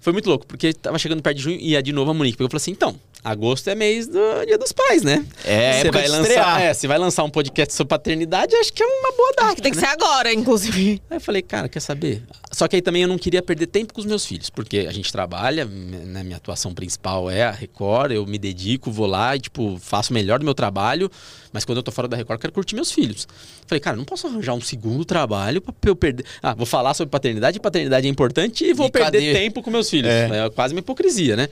[0.00, 2.36] foi muito louco, porque tava chegando perto de junho e ia de novo a Monique.
[2.36, 5.24] Porque eu falei assim, então, agosto é mês do Dia dos Pais, né?
[5.44, 6.62] É, você época vai de lançar, estrear.
[6.62, 9.44] é, você vai lançar um podcast sobre paternidade, acho que é uma boa data.
[9.46, 9.86] Acho que tem que né?
[9.86, 11.02] ser agora, inclusive.
[11.10, 12.22] Aí eu falei, cara, quer saber?
[12.52, 14.92] Só que aí também eu não queria perder tempo com os meus filhos, porque a
[14.92, 19.40] gente trabalha, né, minha atuação principal é a Record, eu me dedico, vou lá e,
[19.40, 21.10] tipo, faço o melhor do meu trabalho,
[21.52, 23.26] mas quando eu tô fora da Record, eu quero curtir meus filhos.
[23.66, 26.24] Falei, cara, não posso arranjar um segundo trabalho pra eu perder.
[26.42, 29.32] Ah, vou falar sobre paternidade, paternidade é importante e vou E perder cadê?
[29.32, 30.10] tempo com meus filhos.
[30.10, 30.46] É.
[30.46, 30.50] É.
[30.50, 31.48] quase uma hipocrisia, né?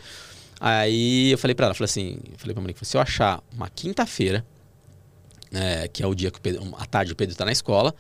[0.61, 4.45] Aí eu falei pra ela, falei assim, falei pra Monique, se eu achar uma quinta-feira,
[5.53, 7.95] é, que é o dia que o Pedro, à tarde o Pedro tá na escola,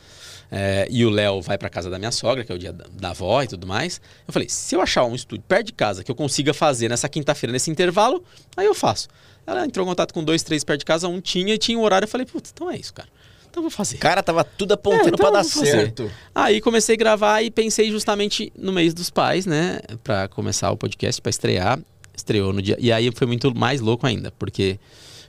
[0.50, 2.86] é, e o Léo vai pra casa da minha sogra, que é o dia da,
[2.90, 4.00] da avó e tudo mais.
[4.26, 7.08] Eu falei, se eu achar um estúdio perto de casa que eu consiga fazer nessa
[7.08, 8.24] quinta-feira, nesse intervalo,
[8.56, 9.08] aí eu faço.
[9.46, 11.82] Ela entrou em contato com dois, três perto de casa, um tinha e tinha o
[11.82, 12.04] horário.
[12.04, 13.08] Eu falei, putz, então é isso, cara.
[13.50, 13.96] Então eu vou fazer.
[13.96, 16.10] Cara, tava tudo apontando É, então pra dar certo.
[16.34, 19.80] Aí comecei a gravar e pensei justamente no mês dos pais, né?
[20.04, 21.78] Pra começar o podcast, pra estrear.
[22.18, 22.76] Estreou no dia.
[22.78, 24.78] E aí foi muito mais louco ainda, porque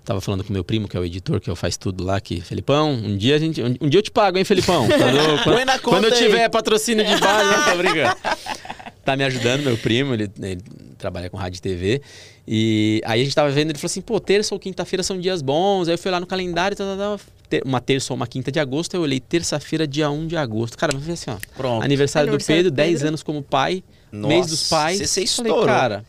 [0.04, 2.42] tava falando com meu primo, que é o editor, que eu faz tudo lá, que
[2.42, 3.62] Felipão, um dia a gente.
[3.62, 4.88] Um, um dia eu te pago, hein, Felipão?
[4.88, 4.98] Quando,
[5.44, 6.22] quando, quando eu conta aí.
[6.24, 8.16] tiver patrocínio de base, não tô brincando.
[9.06, 10.62] Tá me ajudando, meu primo, ele, ele
[10.96, 12.00] trabalha com rádio e TV.
[12.48, 15.42] E aí a gente tava vendo, ele falou assim, pô, terça ou quinta-feira são dias
[15.42, 15.88] bons.
[15.88, 17.20] Aí eu fui lá no calendário, tá, tá, tá,
[17.50, 20.78] ter- uma terça ou uma quinta de agosto, eu olhei terça-feira, dia 1 de agosto.
[20.78, 21.38] Cara, mas foi assim, ó.
[21.58, 21.84] Pronto.
[21.84, 23.08] Aniversário, Aniversário do do Pedro, 10 Pedro.
[23.08, 24.98] anos como pai, Nossa, mês dos pais.
[25.00, 25.66] você- você Falei, estourou.
[25.66, 26.06] cara,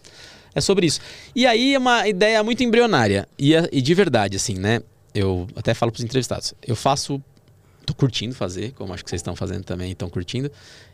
[0.54, 1.00] é sobre isso.
[1.34, 3.28] E aí é uma ideia muito embrionária.
[3.38, 4.80] E, é- e de verdade, assim, né?
[5.14, 6.54] Eu até falo pros entrevistados.
[6.66, 7.20] Eu faço.
[7.86, 10.50] Tô curtindo fazer, como acho que vocês estão fazendo também, estão curtindo.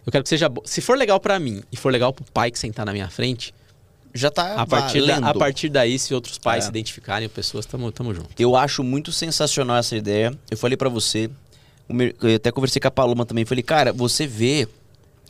[0.06, 0.48] Eu quero que seja.
[0.48, 3.08] bo- Se for legal pra mim e for legal pro pai que sentar na minha
[3.08, 3.52] frente,
[4.14, 6.66] Já tá a partir, da- a partir daí, se outros pais É.
[6.66, 8.30] se identificarem, pessoas, tamo, tamo junto.
[8.38, 10.32] Eu acho muito sensacional essa ideia.
[10.50, 11.28] Eu falei pra você,
[12.22, 13.44] eu até conversei com a Paloma também.
[13.44, 14.66] Falei, cara, você vê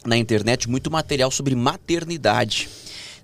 [0.04, 2.68] na internet muito material sobre maternidade.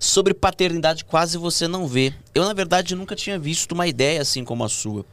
[0.03, 2.13] Sobre paternidade quase você não vê.
[2.35, 5.05] Eu, na verdade, nunca tinha visto uma ideia assim como a sua.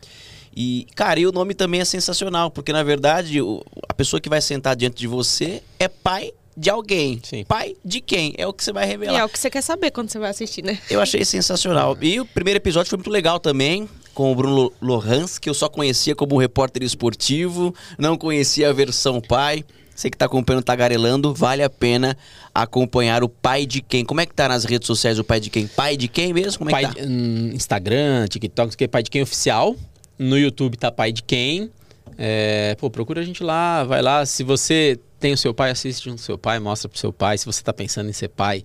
[0.57, 4.29] E, cara, e o nome também é sensacional, porque na verdade o- a pessoa que
[4.29, 7.21] vai sentar diante de você é pai de alguém.
[7.23, 7.45] Sim.
[7.45, 8.35] Pai de quem?
[8.37, 9.19] É o que você vai E revelar.
[9.21, 10.77] é o que você quer saber quando você vai assistir, né?
[10.91, 11.97] Eu achei sensacional.
[12.03, 15.69] E o primeiro episódio foi muito legal também, com o Bruno Lohans, que eu só
[15.69, 19.65] conhecia como repórter esportivo, não conhecia a versão pai.
[20.01, 22.17] Você que tá acompanhando Tagarelando, vale a pena
[22.55, 24.03] acompanhar o pai de quem.
[24.03, 25.67] Como é que tá nas redes sociais o pai de quem?
[25.67, 26.59] Pai de quem mesmo?
[26.59, 27.01] Como é pai que tá?
[27.03, 29.77] de- hum, Instagram, TikTok, que, pai de quem oficial.
[30.19, 31.71] No YouTube tá pai de quem.
[32.17, 34.25] É, pô, procura a gente lá, vai lá.
[34.25, 37.13] Se você tem o seu pai, assiste junto com o seu pai, mostra pro seu
[37.13, 37.37] pai.
[37.37, 38.65] Se você tá pensando em ser pai,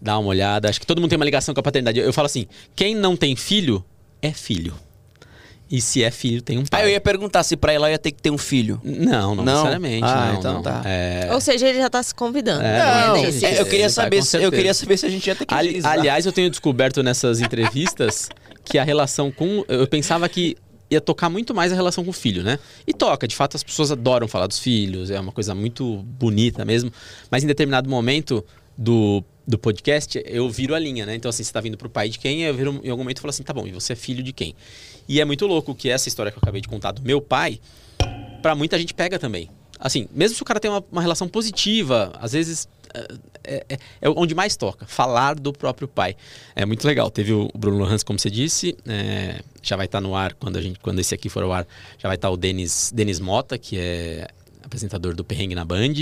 [0.00, 0.68] dá uma olhada.
[0.70, 1.98] Acho que todo mundo tem uma ligação com a paternidade.
[1.98, 3.84] Eu falo assim: quem não tem filho,
[4.22, 4.72] é filho.
[5.68, 6.84] E se é filho, tem um Ah, pai.
[6.84, 8.80] eu ia perguntar se pra ela ia ter que ter um filho.
[8.84, 9.44] Não, não, Não?
[9.54, 10.04] necessariamente.
[10.04, 10.62] Ah, não, então não.
[10.62, 10.82] tá.
[10.84, 12.62] É, Ou seja, ele já tá se convidando.
[12.62, 13.60] É, não, não, é gente, desse.
[13.60, 16.24] eu queria saber, se, eu queria saber se a gente ia ter que Ali- aliás,
[16.24, 18.28] eu tenho descoberto nessas entrevistas
[18.64, 19.64] que a relação com.
[19.66, 20.56] Eu pensava que
[20.88, 22.60] ia tocar muito mais a relação com o filho, né?
[22.86, 26.64] E toca, de fato, as pessoas adoram falar dos filhos, é uma coisa muito bonita
[26.64, 26.92] mesmo.
[27.28, 28.44] Mas em determinado momento
[28.78, 31.16] do, do podcast, eu viro a linha, né?
[31.16, 32.42] Então, assim, você tá vindo pro pai de quem?
[32.44, 34.32] Eu viro em algum momento e falo assim: tá bom, e você é filho de
[34.32, 34.54] quem?
[35.08, 37.60] E é muito louco que essa história que eu acabei de contar do meu pai,
[38.42, 39.48] pra muita gente pega também.
[39.78, 42.66] Assim, mesmo se o cara tem uma, uma relação positiva, às vezes
[43.44, 46.16] é, é- é onde mais toca, falar do próprio pai.
[46.54, 47.10] É muito legal.
[47.10, 50.62] Teve o Bruno Lohans, como você disse, é, já vai estar no ar quando, a
[50.62, 51.66] gente, quando esse aqui for ao ar,
[51.98, 54.28] já vai estar o Denis, Denis Mota, que é
[54.64, 55.92] apresentador do Perrengue na Band.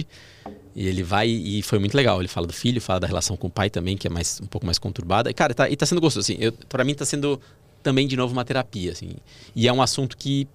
[0.77, 2.21] E ele vai e foi muito legal.
[2.21, 4.47] Ele fala do filho, fala da relação com o pai também, que é mais um
[4.47, 5.31] pouco mais conturbada.
[5.31, 6.25] E, cara, tá, e tá sendo gostoso.
[6.33, 7.41] Assim, eu, pra mim tá sendo
[7.85, 9.11] também de novo uma terapia, assim.
[9.55, 10.49] E é um assunto que,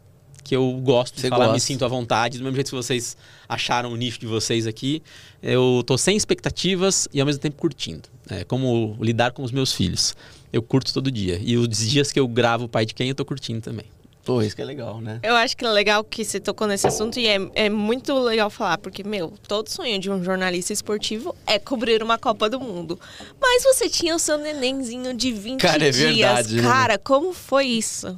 [0.43, 1.65] que eu gosto de Você falar, me gosta.
[1.67, 2.37] sinto à vontade.
[2.37, 3.15] Do mesmo jeito que vocês
[3.47, 5.01] acharam o nicho de vocês aqui,
[5.41, 8.09] eu tô sem expectativas e ao mesmo tempo curtindo.
[8.29, 10.15] É como lidar com os meus filhos.
[10.51, 11.39] Eu curto todo dia.
[11.41, 13.85] E os dias que eu gravo o pai de quem, eu tô curtindo também.
[14.25, 15.19] Pô, isso que é legal, né?
[15.23, 18.49] Eu acho que é legal que você tocou nesse assunto e é, é muito legal
[18.49, 22.99] falar, porque, meu, todo sonho de um jornalista esportivo é cobrir uma Copa do Mundo.
[23.41, 25.95] Mas você tinha o seu nenenzinho de 20 Cara, é dias.
[26.15, 26.61] verdade, né?
[26.61, 28.15] Cara, como foi isso?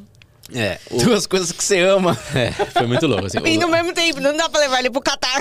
[0.54, 2.18] É, o- Duas coisas que você ama.
[2.36, 3.28] é, foi muito louco.
[3.28, 5.40] Assim, E o- no mesmo tempo, não dá pra levar ele pro Catar.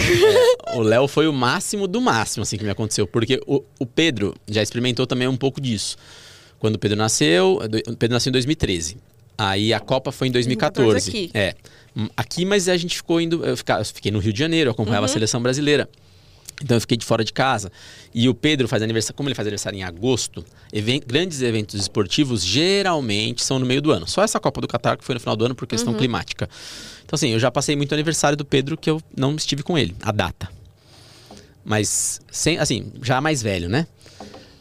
[0.76, 3.08] O Léo foi o máximo do máximo, assim, que me aconteceu.
[3.08, 5.96] Porque o, o Pedro já experimentou também um pouco disso.
[6.60, 7.58] Quando o Pedro nasceu,
[7.88, 8.98] o Pedro nasceu em 2013.
[9.38, 10.90] Aí a Copa foi em 2014.
[11.10, 11.30] 2014 aqui.
[11.34, 11.54] É.
[11.96, 13.44] Hum, Aqui, mas a gente ficou indo.
[13.44, 15.88] Eu, fiquei no Rio de Janeiro, eu acompanhava a seleção brasileira.
[16.62, 17.72] Então eu fiquei de fora de casa.
[18.14, 22.44] E o Pedro faz aniversário, como ele faz aniversário em agosto, even- grandes eventos esportivos
[22.44, 24.06] geralmente são no meio do ano.
[24.06, 26.50] Só essa Copa do Catar que foi no final do ano por questão climática.
[27.06, 29.96] Então assim, eu já passei muito aniversário do Pedro que eu não estive com ele,
[30.02, 30.50] a data.
[31.64, 33.86] Mas sem, assim, já mais velho, né?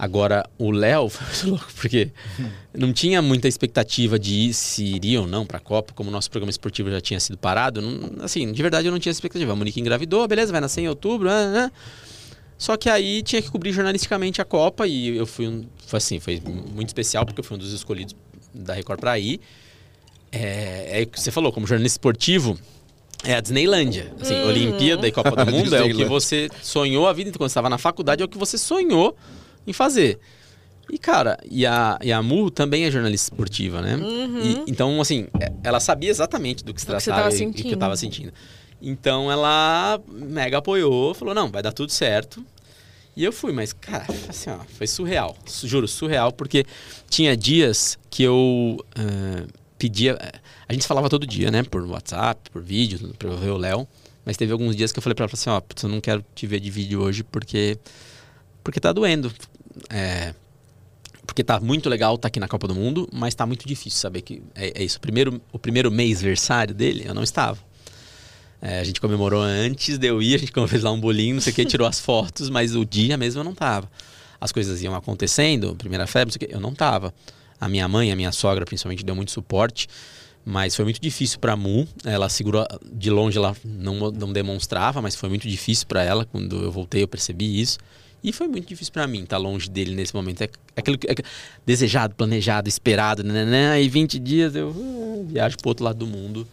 [0.02, 2.10] Agora, o Léo foi muito louco, porque
[2.74, 6.32] não tinha muita expectativa de ir, se iria ou não pra Copa, como o nosso
[6.32, 7.82] programa esportivo já tinha sido parado.
[7.82, 9.52] não- assim, de verdade eu não tinha expectativa.
[9.52, 11.72] A Monique engravidou, beleza, vai nascer em outubro, ah, ah.
[12.58, 15.66] Só que aí tinha que cobrir jornalisticamente a Copa e eu fui um.
[15.86, 18.16] Foi assim, foi muito especial, porque eu fui um dos escolhidos
[18.54, 19.39] da Record pra ir.
[20.32, 22.58] É, é o que você falou, como jornalista esportivo,
[23.24, 24.14] é a Disneylândia.
[24.20, 27.38] Assim, Olimpíada e Copa do Mundo é o que você sonhou a vida inteira.
[27.38, 29.16] Quando você estava na faculdade, é o que você sonhou
[29.70, 30.20] em fazer.
[30.92, 33.96] E, cara, e a, e a Mu também é jornalista esportiva, né?
[33.96, 34.42] Uhum.
[34.42, 37.72] E, então, assim, é- ela sabia exatamente do que se tratava tava e, e que
[37.74, 38.34] eu tava sentindo.
[38.82, 42.44] Então, ela mega apoiou, falou, não, vai dar tudo certo.
[43.16, 45.38] E eu fui, mas, cara, assim, ó, foi surreal.
[45.46, 46.66] Su- Juro, surreal, porque
[47.10, 49.46] tinha dias que eu eh,
[49.78, 50.18] pedia...
[50.68, 51.62] A gente falava todo dia, né?
[51.64, 53.88] Por WhatsApp, por vídeo, pra eu ver o Léo.
[54.26, 56.48] Mas teve alguns dias que eu falei pra ela assim, ó, eu não quero te
[56.48, 57.78] ver de vídeo hoje porque...
[58.64, 59.32] Porque tá doendo.
[59.90, 60.34] É,
[61.26, 64.22] porque tá muito legal estar aqui na Copa do Mundo, mas tá muito difícil saber
[64.22, 64.98] que é, é isso.
[64.98, 67.60] O primeiro, o primeiro mês versário dele, eu não estava.
[68.62, 71.42] É, a gente comemorou antes de eu ir, a gente fez lá um bolinho, não
[71.42, 73.90] sei o que, tirou as fotos, mas o dia mesmo eu não tava.
[74.42, 77.14] As coisas iam acontecendo, primeira febre, não sei o que, eu não tava.
[77.60, 79.88] A minha mãe, a minha sogra, principalmente, deu muito suporte,
[80.46, 81.88] mas foi muito difícil pra Mu.
[82.04, 86.26] Ela segurou de longe, ela não, não demonstrava, mas foi muito difícil pra ela.
[86.26, 87.78] Quando eu voltei, eu percebi isso.
[88.24, 90.42] E foi muito difícil pra mim estar longe dele nesse momento.
[90.42, 90.46] É,
[90.76, 91.16] é aquilo que é
[91.66, 96.00] desejado, planejado, esperado, né, né, né, aí 20 dias eu uh, viajo pro outro lado
[96.00, 96.48] do mundo.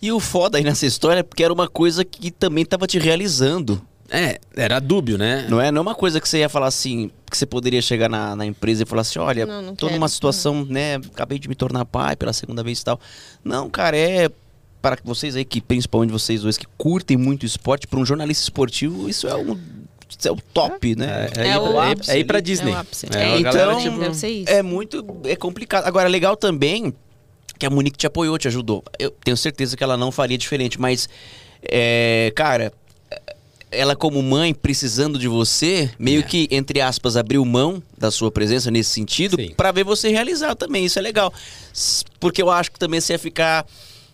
[0.00, 2.98] E o foda aí nessa história é porque era uma coisa que também tava te
[2.98, 3.82] realizando.
[4.10, 5.46] É, era dúbio, né?
[5.50, 8.08] Não é, não é uma coisa que você ia falar assim, que você poderia chegar
[8.08, 9.98] na, na empresa e falar assim, olha, Não, não tô quero.
[9.98, 12.98] numa situação, né, acabei de me tornar pai pela segunda vez e tal.
[13.44, 14.30] Não, cara, é
[14.80, 18.44] para que vocês aí, que principalmente vocês dois que curtem muito esporte, para um jornalista
[18.44, 19.58] esportivo, isso é um
[20.24, 21.28] é o top, né?
[21.36, 22.44] É, é, É ir, o pra- é- ápice é ir pra ali.
[22.44, 22.72] Disney.
[22.72, 22.74] É.
[22.74, 24.50] É, É, a galera, então, tipo, Deve ser isso.
[24.50, 25.84] É muito é complicado.
[25.86, 26.92] Agora, legal também
[27.58, 28.82] que a Monique te apoiou, te ajudou.
[28.98, 31.08] Eu tenho certeza que ela não faria diferente, mas,
[31.62, 32.72] é, cara,
[33.70, 36.22] ela como mãe, precisando de você, meio É.
[36.22, 40.84] que, entre aspas, abriu mão da sua presença nesse sentido pra ver você realizar também.
[40.86, 41.32] Isso é legal.
[42.20, 43.66] Porque eu acho que também você ia ficar...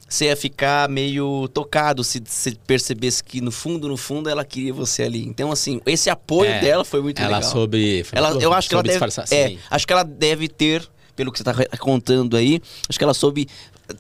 [0.09, 4.73] Você ia ficar meio tocado se você percebesse que no fundo, no fundo, ela queria
[4.73, 5.25] você ali.
[5.27, 7.51] Então, assim, esse apoio É, dela foi muito ela legal.
[7.51, 8.05] soube.
[8.13, 10.87] Ela, muito eu acho que ela soube deve, é, acho que ela deve ter,
[11.17, 13.49] pelo que você tá re- contando aí, acho que ela soube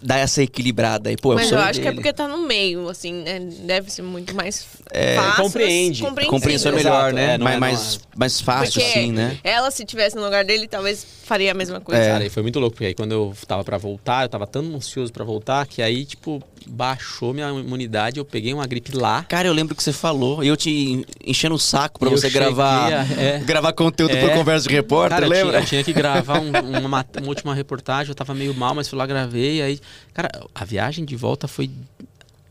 [0.02, 1.16] dar essa equilibrada aí.
[1.16, 1.96] Pô, é o Mas eu sonho acho que é dele.
[1.96, 3.38] porque tá no meio, assim, né?
[3.40, 5.42] Deve ser muito mais É, fácil.
[5.44, 6.02] compreende.
[6.02, 6.30] compreensível.
[6.38, 7.34] Compreensão é Exato, melhor, né?
[7.34, 9.38] é, não é- mais, mais, mais fácil, Porque assim, né?
[9.44, 12.00] ela, se tivesse no lugar dele, talvez faria a mesma coisa.
[12.02, 12.08] É.
[12.12, 14.62] Cara, e foi muito louco, porque aí quando eu tava pra voltar, eu tava tão
[14.74, 19.24] ansioso pra voltar, que aí, tipo, baixou minha imunidade, eu peguei uma gripe lá.
[19.28, 22.30] Cara, eu lembro que você falou, e eu te enchendo o saco pra eu você
[22.30, 23.38] gravar, a- é.
[23.38, 24.20] gravar conteúdo É.
[24.20, 25.60] por conversa de repórter, Cara, eu tinha, lembra?
[25.60, 26.50] eu tinha que gravar um-
[26.84, 29.73] uma, uma última reportagem, eu tava meio mal, mas fui lá, gravei, aí...
[30.12, 31.70] Cara, a viagem de volta foi...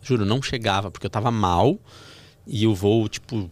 [0.01, 1.78] Juro, não chegava, porque eu tava mal,
[2.47, 3.49] e o voo, tipo...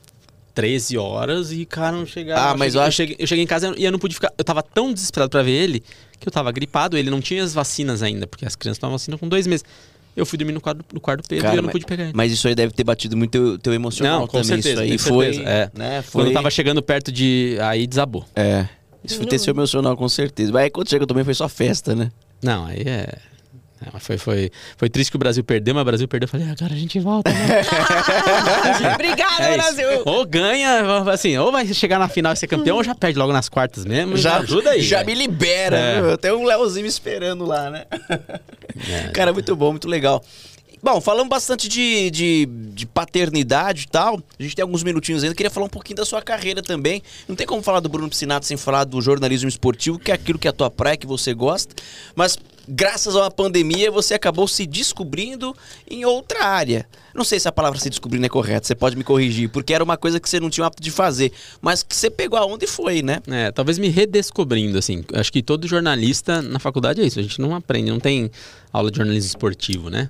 [0.54, 2.52] 13 horas e, cara, não chegava.
[2.52, 4.34] Ah, mas cheguei, eu acho- cheguei, eu cheguei em casa e eu não pude ficar.
[4.38, 5.82] Eu tava tão desesperado pra ver ele
[6.20, 6.98] que eu tava gripado.
[6.98, 9.64] Ele não tinha as vacinas ainda, porque as crianças tomavam vacina com dois meses.
[10.14, 12.04] Eu fui dormir no quarto, no quarto Pedro Cara, e eu não mas- pude pegar
[12.04, 12.12] ele.
[12.14, 14.62] Mas isso aí deve ter batido muito teu, teu emocional Não, com também.
[14.62, 15.72] certeza, isso aí foi, certeza, é.
[15.74, 16.02] né?
[16.02, 17.58] Foi, Quando eu tava chegando perto de.
[17.62, 18.26] Aí desabou.
[18.36, 18.68] É.
[19.06, 20.52] Isso foi ter seu emocional, com certeza.
[20.52, 22.12] Mas aí quando chegou também foi só festa, né?
[22.44, 23.18] Não, aí é.
[23.84, 26.26] É, mas foi, foi, foi triste que o Brasil perdeu, mas o Brasil perdeu.
[26.26, 27.32] Eu falei, agora a gente volta.
[27.32, 27.62] Né?
[28.94, 29.54] Obrigada, É.
[29.58, 29.88] Brasil!
[30.06, 33.34] Ou ganha, assim, ou vai chegar na final e ser campeão, ou já perde logo
[33.34, 34.16] nas quartas mesmo.
[34.18, 34.82] Já ajuda aí.
[34.84, 35.06] Já né?
[35.06, 35.78] me libera.
[35.78, 36.18] É.
[36.18, 37.86] Tem um Leozinho me esperando lá, né?
[38.88, 39.08] É.
[39.10, 40.24] Cara, muito bom, muito legal.
[40.84, 44.20] Bom, falamos bastante de, de, de paternidade e tal.
[44.40, 45.36] A gente tem alguns minutinhos ainda.
[45.36, 47.04] Queria falar um pouquinho da sua carreira também.
[47.28, 50.40] Não tem como falar do Bruno Piscinato sem falar do jornalismo esportivo, que é aquilo
[50.40, 51.76] que é a tua praia, que você gosta.
[52.16, 52.36] Mas
[52.68, 55.56] graças a uma pandemia, você acabou se descobrindo
[55.90, 56.88] em outra área.
[57.14, 59.84] Não sei se a palavra se descobrindo é correta, você pode me corrigir, porque era
[59.84, 61.32] uma coisa que você não tinha o hábito de fazer.
[61.62, 63.20] Mas que você pegou a onda e foi, né?
[63.28, 65.04] É, talvez me redescobrindo, assim.
[65.14, 67.20] Acho que todo jornalista na faculdade é isso.
[67.20, 68.32] A gente não aprende, não tem
[68.72, 70.10] aula de jornalismo esportivo, né?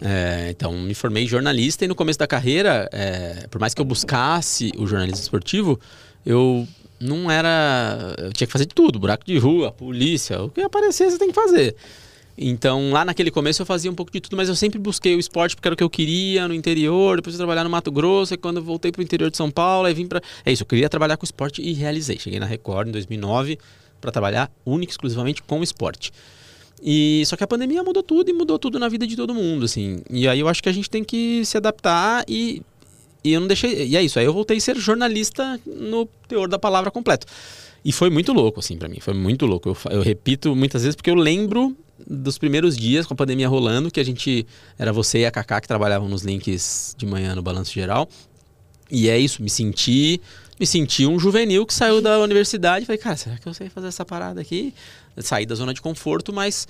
[0.00, 3.84] É, então, me formei jornalista e no começo da carreira, é, por mais que eu
[3.84, 5.78] buscasse o jornalismo esportivo,
[6.24, 6.66] eu
[7.04, 8.14] não era.
[8.18, 11.28] Eu tinha que fazer de tudo: buraco de rua, polícia, o que aparecer você tem
[11.28, 11.76] que fazer.
[12.36, 15.20] Então, lá naquele começo eu fazia um pouco de tudo, mas eu sempre busquei o
[15.20, 17.16] esporte porque era o que eu queria no interior.
[17.16, 19.86] Depois eu trabalhar no Mato Grosso, e quando eu voltei pro interior de São Paulo,
[19.86, 20.20] aí vim pra.
[20.44, 22.18] É isso, eu queria trabalhar com esporte e realizei.
[22.18, 23.58] Cheguei na Record em 2009
[24.00, 26.12] para trabalhar única e exclusivamente com esporte.
[26.82, 29.64] E só que a pandemia mudou tudo e mudou tudo na vida de todo mundo,
[29.64, 30.02] assim.
[30.10, 32.62] E aí eu acho que a gente tem que se adaptar e
[33.24, 36.46] e eu não deixei, e é isso, aí eu voltei a ser jornalista no teor
[36.46, 37.26] da palavra completo.
[37.84, 39.70] E foi muito louco assim para mim, foi muito louco.
[39.70, 43.90] Eu, eu repito muitas vezes porque eu lembro dos primeiros dias com a pandemia rolando,
[43.90, 44.46] que a gente
[44.78, 48.08] era você e a Kaká que trabalhavam nos links de manhã no Balanço Geral.
[48.90, 50.20] E é isso, me senti,
[50.60, 53.88] me senti um juvenil que saiu da universidade falei, cara, será que eu sei fazer
[53.88, 54.74] essa parada aqui?
[55.18, 56.68] Sair da zona de conforto, mas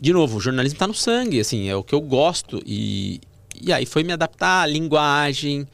[0.00, 3.20] de novo, o jornalismo tá no sangue, assim, é o que eu gosto e
[3.60, 5.66] e aí foi me adaptar à linguagem,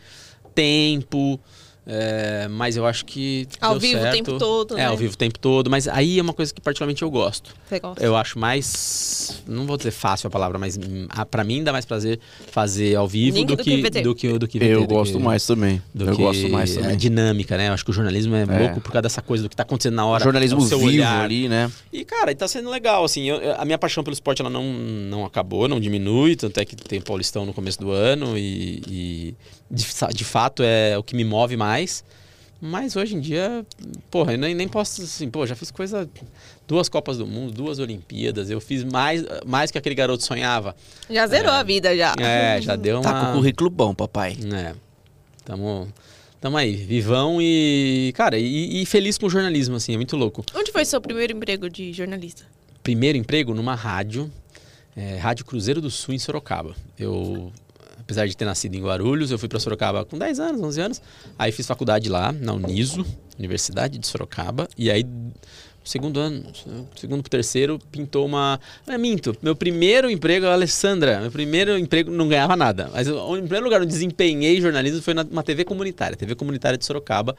[0.55, 1.41] tempo,
[1.89, 3.47] É, mas eu acho que.
[3.61, 4.15] Ao deu vivo o certo.
[4.17, 4.87] tempo todo, É, né?
[4.87, 5.71] ao vivo o tempo todo.
[5.71, 7.55] Mas aí é uma coisa que particularmente eu gosto.
[7.69, 8.03] Você gosta?
[8.05, 9.43] Eu acho mais.
[9.47, 12.19] Não vou dizer fácil a palavra, mas hum, pra mim dá mais prazer
[12.51, 15.23] fazer ao vivo do do que, do que do que VT, Eu do gosto que-
[15.25, 15.81] mais também.
[15.95, 16.97] Do eu que gosto mais também.
[16.97, 17.69] dinâmica, né?
[17.69, 18.59] Eu acho que o jornalismo é, É.
[18.59, 20.25] louco por causa dessa coisa do que tá acontecendo na hora.
[20.25, 21.25] jornalismo o seu vivo olhar.
[21.25, 21.71] ali, né?
[21.93, 23.29] E, cara, tá sendo legal, assim.
[23.29, 26.35] eu- a minha paixão pelo esporte, ela não, não acabou, não diminui.
[26.35, 29.35] Tanto é que tem o Paulistão no começo do ano e, e
[29.71, 29.85] de,
[30.15, 31.76] de fato é o que me move mais.
[32.61, 33.67] Mas hoje em dia,
[34.11, 36.09] porra, eu nem, nem posso, assim, pô, já fiz coisa...
[36.67, 38.51] Duas Copas do Mundo, duas Olimpíadas.
[38.51, 40.75] Eu fiz mais, mais que aquele garoto sonhava.
[41.09, 42.15] Já zerou a vida, já.
[42.19, 43.03] É, já deu uma...
[43.03, 44.37] Tá com o currículo bom, papai.
[44.53, 44.75] É.
[45.45, 45.87] Tamo,
[46.41, 50.45] tamo aí, vivão e, cara, e, e feliz com o jornalismo, assim, é muito louco.
[50.57, 52.43] Onde foi seu primeiro emprego de jornalista?
[52.83, 54.29] Primeiro emprego numa rádio,
[54.97, 56.75] é, Rádio Cruzeiro do Sul, em Sorocaba.
[56.99, 57.53] Eu,
[58.07, 61.03] apesar de ter nascido em Guarulhos, eu fui para Sorocaba com 10 anos, 11 anos.
[61.37, 63.05] Aí fiz faculdade lá, na Uniso,
[63.37, 64.69] Universidade de Sorocaba.
[64.79, 65.05] E aí,
[65.85, 66.45] segundo ano,
[66.95, 68.61] segundo pro terceiro, pintou uma...
[68.87, 72.89] É, minto, meu primeiro emprego, Alessandra, meu primeiro emprego não ganhava nada.
[72.93, 76.85] Mas o o primeiro lugar onde desempenhei jornalismo foi numa TV comunitária, TV comunitária de
[76.85, 77.37] Sorocaba.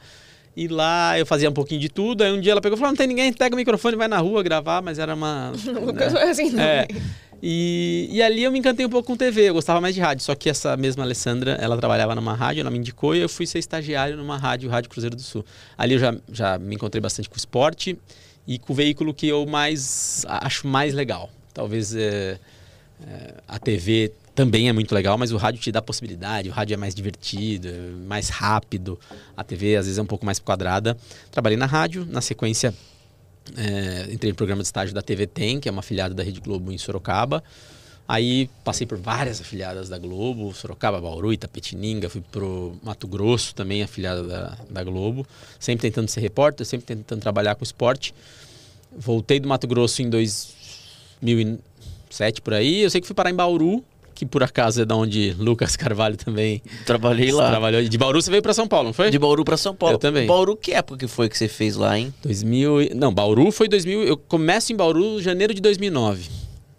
[0.54, 2.24] E lá eu fazia um pouquinho de tudo.
[2.24, 4.18] Aí um dia ela pegou e falou: não tem ninguém, pega o microfone, vai na
[4.18, 5.52] rua gravar, mas era uma.
[5.94, 6.22] né?
[6.28, 6.60] assim, não.
[6.60, 6.88] É.
[7.42, 10.24] E, e ali eu me encantei um pouco com TV, eu gostava mais de rádio.
[10.24, 13.46] Só que essa mesma Alessandra, ela trabalhava numa rádio, ela me indicou e eu fui
[13.46, 15.44] ser estagiário numa rádio, Rádio Cruzeiro do Sul.
[15.76, 17.96] Ali eu já, já me encontrei bastante com o esporte
[18.46, 21.30] e com o veículo que eu mais acho mais legal.
[21.54, 22.38] Talvez é,
[23.06, 26.74] é, a TV também é muito legal, mas o rádio te dá possibilidade, o rádio
[26.74, 28.98] é mais divertido, é mais rápido.
[29.36, 30.96] A TV às vezes é um pouco mais quadrada.
[31.30, 32.72] Trabalhei na rádio, na sequência
[33.56, 36.40] é, entrei no programa de estágio da TV Tem, que é uma afiliada da Rede
[36.40, 37.42] Globo em Sorocaba.
[38.08, 43.82] Aí passei por várias afiliadas da Globo, Sorocaba, Bauru, Itapetininga, fui pro Mato Grosso também,
[43.82, 45.26] afiliada da, da Globo.
[45.60, 48.14] Sempre tentando ser repórter, sempre tentando trabalhar com esporte.
[48.96, 52.80] Voltei do Mato Grosso em 2007 por aí.
[52.80, 53.84] Eu sei que fui parar em Bauru,
[54.18, 57.50] que por acaso é da onde Lucas Carvalho também Trabalhei lá.
[57.50, 57.80] trabalhou.
[57.84, 59.10] De Bauru você veio para São Paulo, não foi?
[59.12, 59.94] De Bauru pra São Paulo.
[59.94, 60.26] Eu também.
[60.26, 62.12] Bauru, que época que foi que você fez lá, hein?
[62.24, 66.28] 2000, e- não, Bauru foi 2000, eu começo em Bauru janeiro de 2009.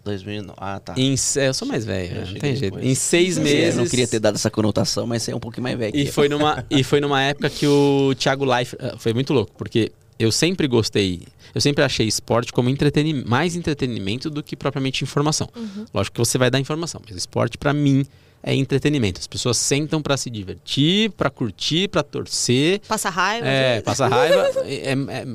[0.04, 0.54] 2009.
[0.60, 0.94] Ah, tá.
[0.98, 2.24] Em, eu sou mais velho, né?
[2.30, 2.78] não tem jeito.
[2.78, 3.76] Em seis Eu meses.
[3.76, 5.96] não queria ter dado essa conotação, mas você é um pouquinho mais velho.
[5.96, 6.30] E foi eu.
[6.30, 10.68] numa e foi numa época que o Thiago Life foi muito louco, porque eu sempre
[10.68, 11.22] gostei,
[11.54, 15.48] eu sempre achei esporte como entretenimento, mais entretenimento do que propriamente informação.
[15.94, 18.04] Lógico que você vai dar informação, mas esporte pra mim
[18.42, 19.18] é entretenimento.
[19.20, 22.80] As pessoas sentam pra se divertir, pra curtir, pra torcer.
[22.86, 23.46] Passa raiva.
[23.48, 24.48] É, passa raiva.
[24.68, 25.26] é- é-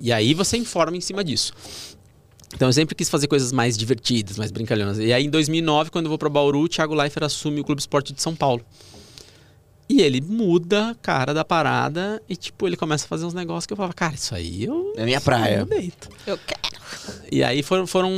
[0.00, 1.52] e aí você informa em cima disso.
[2.54, 4.98] Então eu sempre quis fazer coisas mais divertidas, mais brincalhonas.
[4.98, 7.80] E aí em 2009, quando eu vou para Bauru, o Thiago Leifert assume o Clube
[7.80, 8.64] Esporte de São Paulo.
[9.88, 13.66] E ele muda a cara da parada e, tipo, ele começa a fazer uns negócios
[13.66, 14.94] que eu falava, cara, isso aí eu.
[14.96, 15.58] É minha praia.
[15.58, 16.08] Eu deito.
[16.26, 16.60] Eu quero.
[17.30, 18.10] E aí foram, foram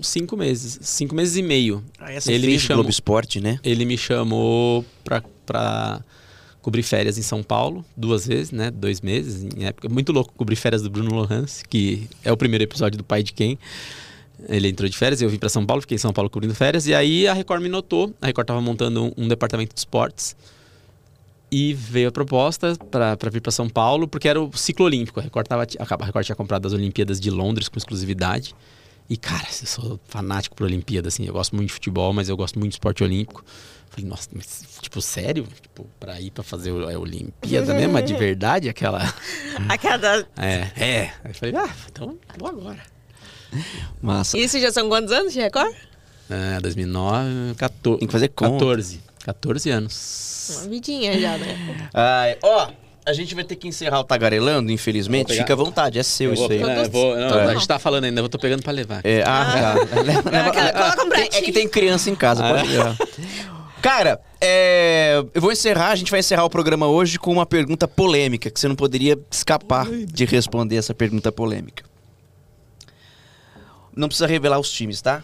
[0.00, 0.78] cinco meses.
[0.82, 1.82] Cinco meses e meio.
[1.98, 2.84] Ah, essa ele me chamou.
[2.84, 3.58] Globo Esporte, né?
[3.64, 6.04] Ele me chamou pra, pra
[6.60, 8.70] cobrir férias em São Paulo, duas vezes, né?
[8.70, 9.88] Dois meses, em época.
[9.88, 13.32] Muito louco cobrir férias do Bruno Lohans, que é o primeiro episódio do Pai de
[13.32, 13.58] Quem.
[14.48, 16.86] Ele entrou de férias, eu vim pra São Paulo, fiquei em São Paulo cobrindo férias,
[16.86, 18.14] e aí a Record me notou.
[18.20, 20.36] A Record tava montando um, um departamento de esportes.
[21.54, 25.20] E veio a proposta pra pra vir pra São Paulo, porque era o ciclo olímpico.
[25.20, 28.54] A Record, tava, a Record tinha comprado as Olimpíadas de Londres com exclusividade.
[29.06, 31.26] E, cara, eu sou fanático por Olimpíada, assim.
[31.26, 33.44] Eu gosto muito de futebol, mas eu gosto muito de esporte olímpico.
[33.90, 35.46] Falei, nossa, mas, tipo, sério?
[35.60, 39.02] Tipo, pra ir pra fazer a Olimpíada mesmo, a de verdade, aquela...
[39.68, 40.26] A cada.
[40.38, 41.12] É, é.
[41.22, 42.82] Aí eu falei, ah, então vou agora.
[44.00, 44.38] Massa.
[44.38, 45.74] Isso já são quantos anos de Record?
[46.30, 47.98] É, 2009, 14...
[47.98, 48.52] Tem que fazer conta.
[48.52, 49.11] 14.
[49.24, 50.58] 14 anos.
[50.62, 51.88] Uma vidinha já, né?
[51.94, 52.68] Ai, ó,
[53.06, 55.34] a gente vai ter que encerrar o tagarelando, infelizmente.
[55.34, 56.60] Fica à vontade, é seu Eu isso vou, aí.
[56.84, 57.44] eu vou- não, Tá.
[57.44, 59.00] A gente tá falando ainda, eu tô pegando pra levar.
[59.04, 59.94] É, ah, tá.
[60.02, 61.44] Leva- leva- Aquela- coloca um tem- é pratinho.
[61.44, 62.96] que tem criança em casa, pode levar.
[63.80, 67.88] Cara, é, eu vou encerrar, a gente vai encerrar o programa hoje com uma pergunta
[67.88, 71.84] polêmica, que você não poderia escapar de responder essa pergunta polêmica.
[73.94, 75.22] Não precisa revelar os times, tá?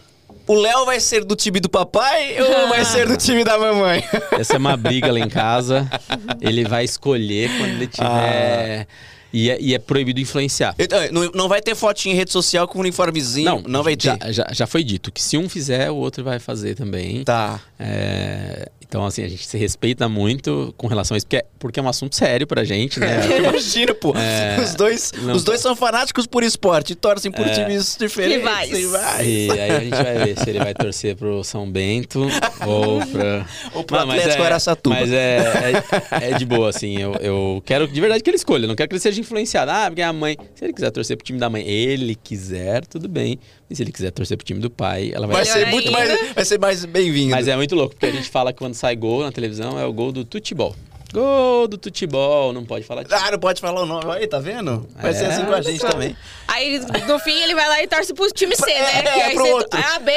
[0.49, 4.03] O Léo vai ser do time do papai ou vai ser do time da mamãe?
[4.31, 5.87] Essa é uma briga lá em casa.
[6.41, 8.87] Ele vai escolher quando ele tiver.
[9.31, 10.73] E é, e é proibido influenciar.
[10.79, 13.45] Então, não, não vai ter fotinha em rede social com uniformezinho.
[13.45, 14.17] Não, não vai ter.
[14.19, 17.23] Já, já, já foi dito que se um fizer, o outro vai fazer também.
[17.23, 17.59] Tá.
[17.79, 21.79] É, então, assim, a gente se respeita muito com relação a isso, porque é, porque
[21.79, 23.19] é um assunto sério pra gente, né?
[23.37, 24.15] Imagina, pô.
[24.17, 28.39] É, os dois, não, os dois são fanáticos por esporte, torcem por é, times diferentes.
[28.39, 28.71] Rivais.
[28.71, 29.27] Rivais.
[29.27, 32.21] E aí a gente vai ver se ele vai torcer pro São Bento
[32.65, 33.45] ou pra...
[33.75, 34.95] Ou pro não, Atlético é, Araçatuba.
[34.95, 36.97] Mas é, é, é, de boa, assim.
[36.97, 38.63] Eu, eu quero de verdade que ele escolha.
[38.63, 39.69] Eu não quero que ele seja influenciado.
[39.69, 40.35] Ah, porque a mãe...
[40.55, 43.37] Se ele quiser torcer pro time da mãe, ele quiser, tudo bem.
[43.69, 45.37] E se ele quiser torcer pro time do pai, ela vai...
[45.37, 46.33] Vai ser muito mais...
[46.33, 47.31] Vai ser mais bem-vindo.
[47.31, 49.85] Mas é muito louco, porque a gente fala que quando sai gol na televisão é
[49.85, 50.75] o gol do tutebol.
[51.11, 53.15] Gol do tutebol, não pode falar disso.
[53.15, 54.11] Ah, não pode falar o nome.
[54.11, 54.87] Aí, tá vendo?
[54.95, 56.15] Vai é, ser assim com a gente também.
[56.47, 59.03] Aí, no fim, ele vai lá e torce pro time C, né?
[59.05, 59.79] É, é pro outro.
[59.79, 60.11] A, B,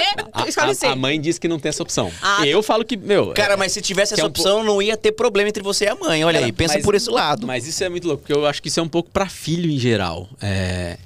[0.47, 0.87] escolhe C.
[0.87, 2.13] A mãe disse que não tem essa opção.
[2.21, 3.33] Ah, eu falo que, meu...
[3.33, 5.95] Cara, mas se tivesse essa opção, um não ia ter problema entre você e a
[5.95, 6.25] mãe.
[6.25, 7.47] Olha Cara, aí, pensa mas, por esse lado.
[7.47, 9.71] Mas isso é muito louco, porque eu acho que isso é um pouco pra filho
[9.71, 10.29] em geral.
[10.43, 10.99] É...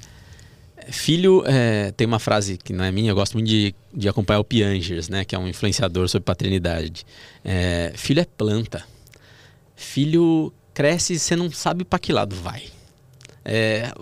[0.90, 4.40] Filho, é, tem uma frase que não é minha, eu gosto muito de, de acompanhar
[4.40, 7.04] o Piangers, né, que é um influenciador sobre paternidade.
[7.44, 8.84] É, filho é planta.
[9.74, 12.64] Filho cresce e você não sabe para que lado vai.
[13.44, 13.92] É,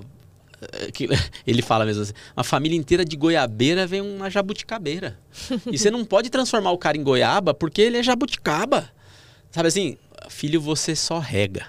[1.47, 5.19] ele fala mesmo assim: uma família inteira de goiabeira vem uma jabuticabeira.
[5.71, 8.91] e você não pode transformar o cara em goiaba porque ele é jabuticaba.
[9.51, 9.97] Sabe assim,
[10.29, 11.67] filho você só rega.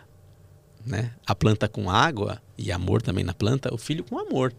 [0.85, 1.11] Né?
[1.25, 4.53] A planta com água e amor também na planta, o filho com amor.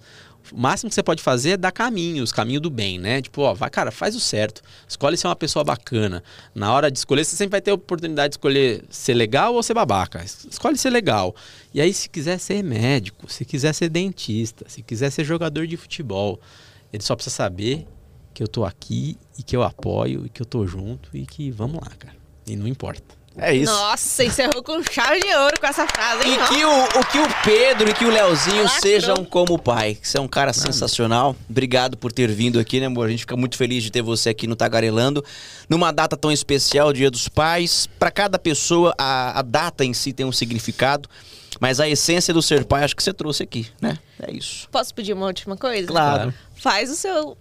[0.52, 3.22] O máximo que você pode fazer é dar caminhos, caminho do bem, né?
[3.22, 4.62] Tipo, ó, vai, cara, faz o certo.
[4.88, 6.22] Escolhe ser uma pessoa bacana.
[6.54, 9.62] Na hora de escolher, você sempre vai ter a oportunidade de escolher ser legal ou
[9.62, 10.24] ser babaca.
[10.24, 11.34] Escolhe ser legal.
[11.72, 15.76] E aí, se quiser ser médico, se quiser ser dentista, se quiser ser jogador de
[15.76, 16.40] futebol,
[16.92, 17.86] ele só precisa saber
[18.32, 21.50] que eu tô aqui e que eu apoio e que eu tô junto e que
[21.50, 22.16] vamos lá, cara.
[22.46, 23.16] E não importa.
[23.38, 23.72] É isso.
[23.72, 26.34] Nossa, encerrou com chave de ouro com essa frase, hein?
[26.34, 28.80] E que o, o, que o Pedro e que o Leozinho Lacrou.
[28.80, 29.98] sejam como o pai.
[30.00, 31.36] Você é um cara sensacional.
[31.48, 33.06] Obrigado por ter vindo aqui, né, amor?
[33.06, 35.22] A gente fica muito feliz de ter você aqui no Tagarelando.
[35.68, 37.86] Numa data tão especial, Dia dos Pais.
[37.98, 41.08] Para cada pessoa, a, a data em si tem um significado.
[41.60, 43.98] Mas a essência do ser pai, acho que você trouxe aqui, né?
[44.20, 44.68] É isso.
[44.70, 45.86] Posso pedir uma última coisa?
[45.86, 46.34] Claro.
[46.54, 47.36] Faz o seu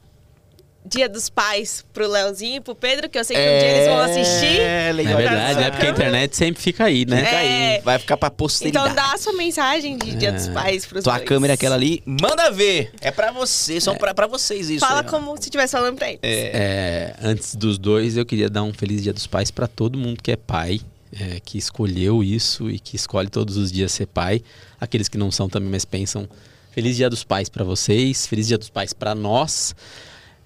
[0.88, 3.56] Dia dos Pais pro Leozinho e pro Pedro, que eu sei que é...
[3.56, 4.60] um dia eles vão assistir.
[4.60, 5.14] É, legal.
[5.14, 7.24] É verdade, é porque a internet sempre fica aí, né?
[7.24, 7.76] Fica é...
[7.76, 8.92] aí, vai ficar pra posteridade.
[8.92, 10.52] Então dá a sua mensagem de Dia dos é.
[10.52, 11.28] Pais pros Tua dois.
[11.28, 12.92] câmera é aquela ali, manda ver.
[13.02, 13.98] É pra você, são é.
[13.98, 14.86] pra, pra vocês isso.
[14.86, 16.20] Fala aí, como se estivesse falando pra eles.
[16.24, 17.16] É.
[17.22, 20.32] antes dos dois, eu queria dar um Feliz Dia dos Pais pra todo mundo que
[20.32, 20.80] é pai.
[21.18, 24.42] É, que escolheu isso e que escolhe todos os dias ser pai.
[24.80, 26.28] Aqueles que não são também, mas pensam.
[26.72, 29.74] Feliz Dia dos Pais para vocês, Feliz Dia dos Pais para nós.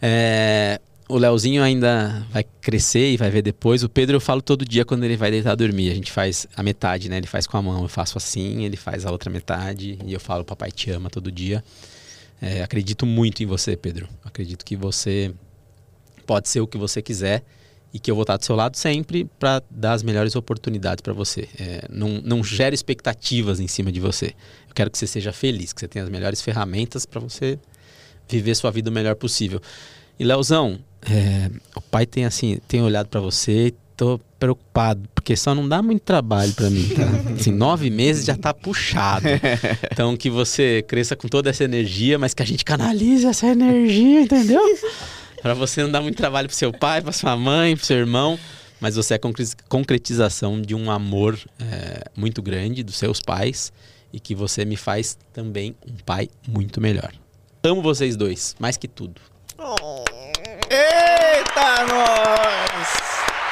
[0.02, 0.80] É,
[1.10, 3.84] o Leozinho ainda vai crescer e vai ver depois.
[3.84, 5.92] O Pedro eu falo todo dia quando ele vai deitar dormir.
[5.92, 7.18] A gente faz a metade, né?
[7.18, 10.20] Ele faz com a mão, eu faço assim, ele faz a outra metade e eu
[10.20, 11.64] falo papai te ama todo dia.
[12.40, 14.08] É, acredito muito em você, Pedro.
[14.24, 15.34] Acredito que você
[16.28, 17.44] pode ser o que você quiser
[17.92, 21.12] e que eu vou estar do seu lado sempre para dar as melhores oportunidades para
[21.12, 21.50] você.
[21.60, 24.28] É, não, não gere expectativas em cima de você.
[24.68, 27.58] Eu quero que você seja feliz, que você tenha as melhores ferramentas para você
[28.30, 29.62] viver sua vida o melhor possível.
[30.20, 35.36] E Leozão, é, o pai tem assim, tem olhado para você e tô preocupado, porque
[35.36, 37.04] só não dá muito trabalho para mim, tá?
[37.38, 39.26] Assim, nove meses já tá puxado.
[39.92, 44.22] Então que você cresça com toda essa energia, mas que a gente canalize essa energia,
[44.22, 44.62] entendeu?
[45.42, 48.40] para você não dar muito trabalho pro seu pai, pra sua mãe, pro seu irmão,
[48.80, 49.20] mas você é a
[49.68, 53.72] concretização de um amor é, muito grande dos seus pais
[54.12, 57.12] e que você me faz também um pai muito melhor.
[57.62, 59.20] Amo vocês dois, mais que tudo.
[59.58, 60.06] Oh.
[60.70, 62.88] Eita, nós!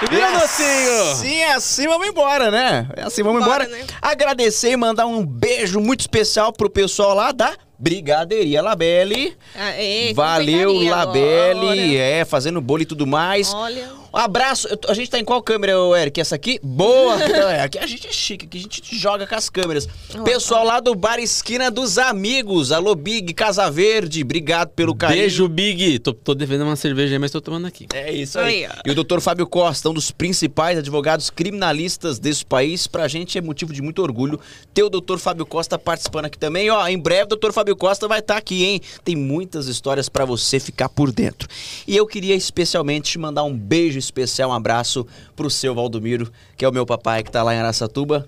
[0.01, 1.15] E vira, mocinho!
[1.15, 2.87] Sim, é assim vamos embora, né?
[2.95, 3.81] É assim vamos Bora, embora.
[3.81, 3.85] Né?
[4.01, 9.35] Agradecer e mandar um beijo muito especial pro pessoal lá da Brigadeiria Labelle.
[9.53, 11.97] Aê, Valeu, Labelle.
[11.97, 13.53] É, fazendo bolo e tudo mais.
[13.53, 13.89] Olha.
[14.17, 14.67] Um abraço.
[14.87, 16.19] A gente tá em qual câmera, Eric?
[16.19, 16.59] Essa aqui?
[16.63, 17.21] Boa!
[17.53, 19.87] é, aqui a gente é chique, aqui a gente joga com as câmeras.
[20.25, 22.71] Pessoal lá do Bar Esquina dos Amigos.
[22.71, 24.23] Alô, Big, Casa Verde.
[24.23, 25.19] Obrigado pelo carinho.
[25.19, 25.99] Beijo, Big.
[25.99, 27.85] Tô, tô devendo uma cerveja aí, mas tô tomando aqui.
[27.93, 28.65] É isso aí.
[28.65, 32.87] aí e o doutor Fábio Costa, um dos principais advogados criminalistas desse país.
[32.87, 34.39] Pra gente é motivo de muito orgulho
[34.73, 36.71] ter o doutor Fábio Costa participando aqui também.
[36.71, 38.81] Ó, em breve o doutor Fábio Costa vai estar tá aqui, hein?
[39.03, 41.47] Tem muitas histórias para você ficar por dentro.
[41.87, 45.05] E eu queria especialmente te mandar um beijo especial, um abraço
[45.35, 48.27] pro seu Valdomiro, que é o meu papai que tá lá em Araçatuba.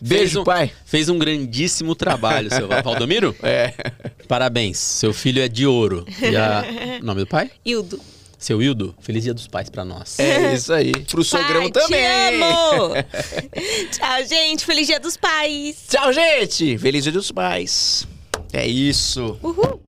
[0.00, 0.72] Beijo, um, pai.
[0.84, 3.34] Fez um grandíssimo trabalho, seu Valdomiro.
[3.42, 3.72] É.
[4.26, 4.78] Parabéns.
[4.78, 6.04] Seu filho é de ouro.
[6.20, 6.64] E a...
[7.00, 7.50] O nome do pai?
[7.64, 8.00] Hildo.
[8.36, 10.18] Seu Hildo, feliz dia dos pais pra nós.
[10.18, 10.90] É isso aí.
[11.04, 12.04] Pro sogrão Pai, te também.
[12.42, 12.94] amo!
[13.92, 14.64] Tchau, gente.
[14.64, 15.76] Feliz Dia dos Pais.
[15.88, 16.76] Tchau, gente.
[16.76, 18.04] Feliz dia dos pais.
[18.52, 19.38] É isso.
[19.40, 19.80] Uhul.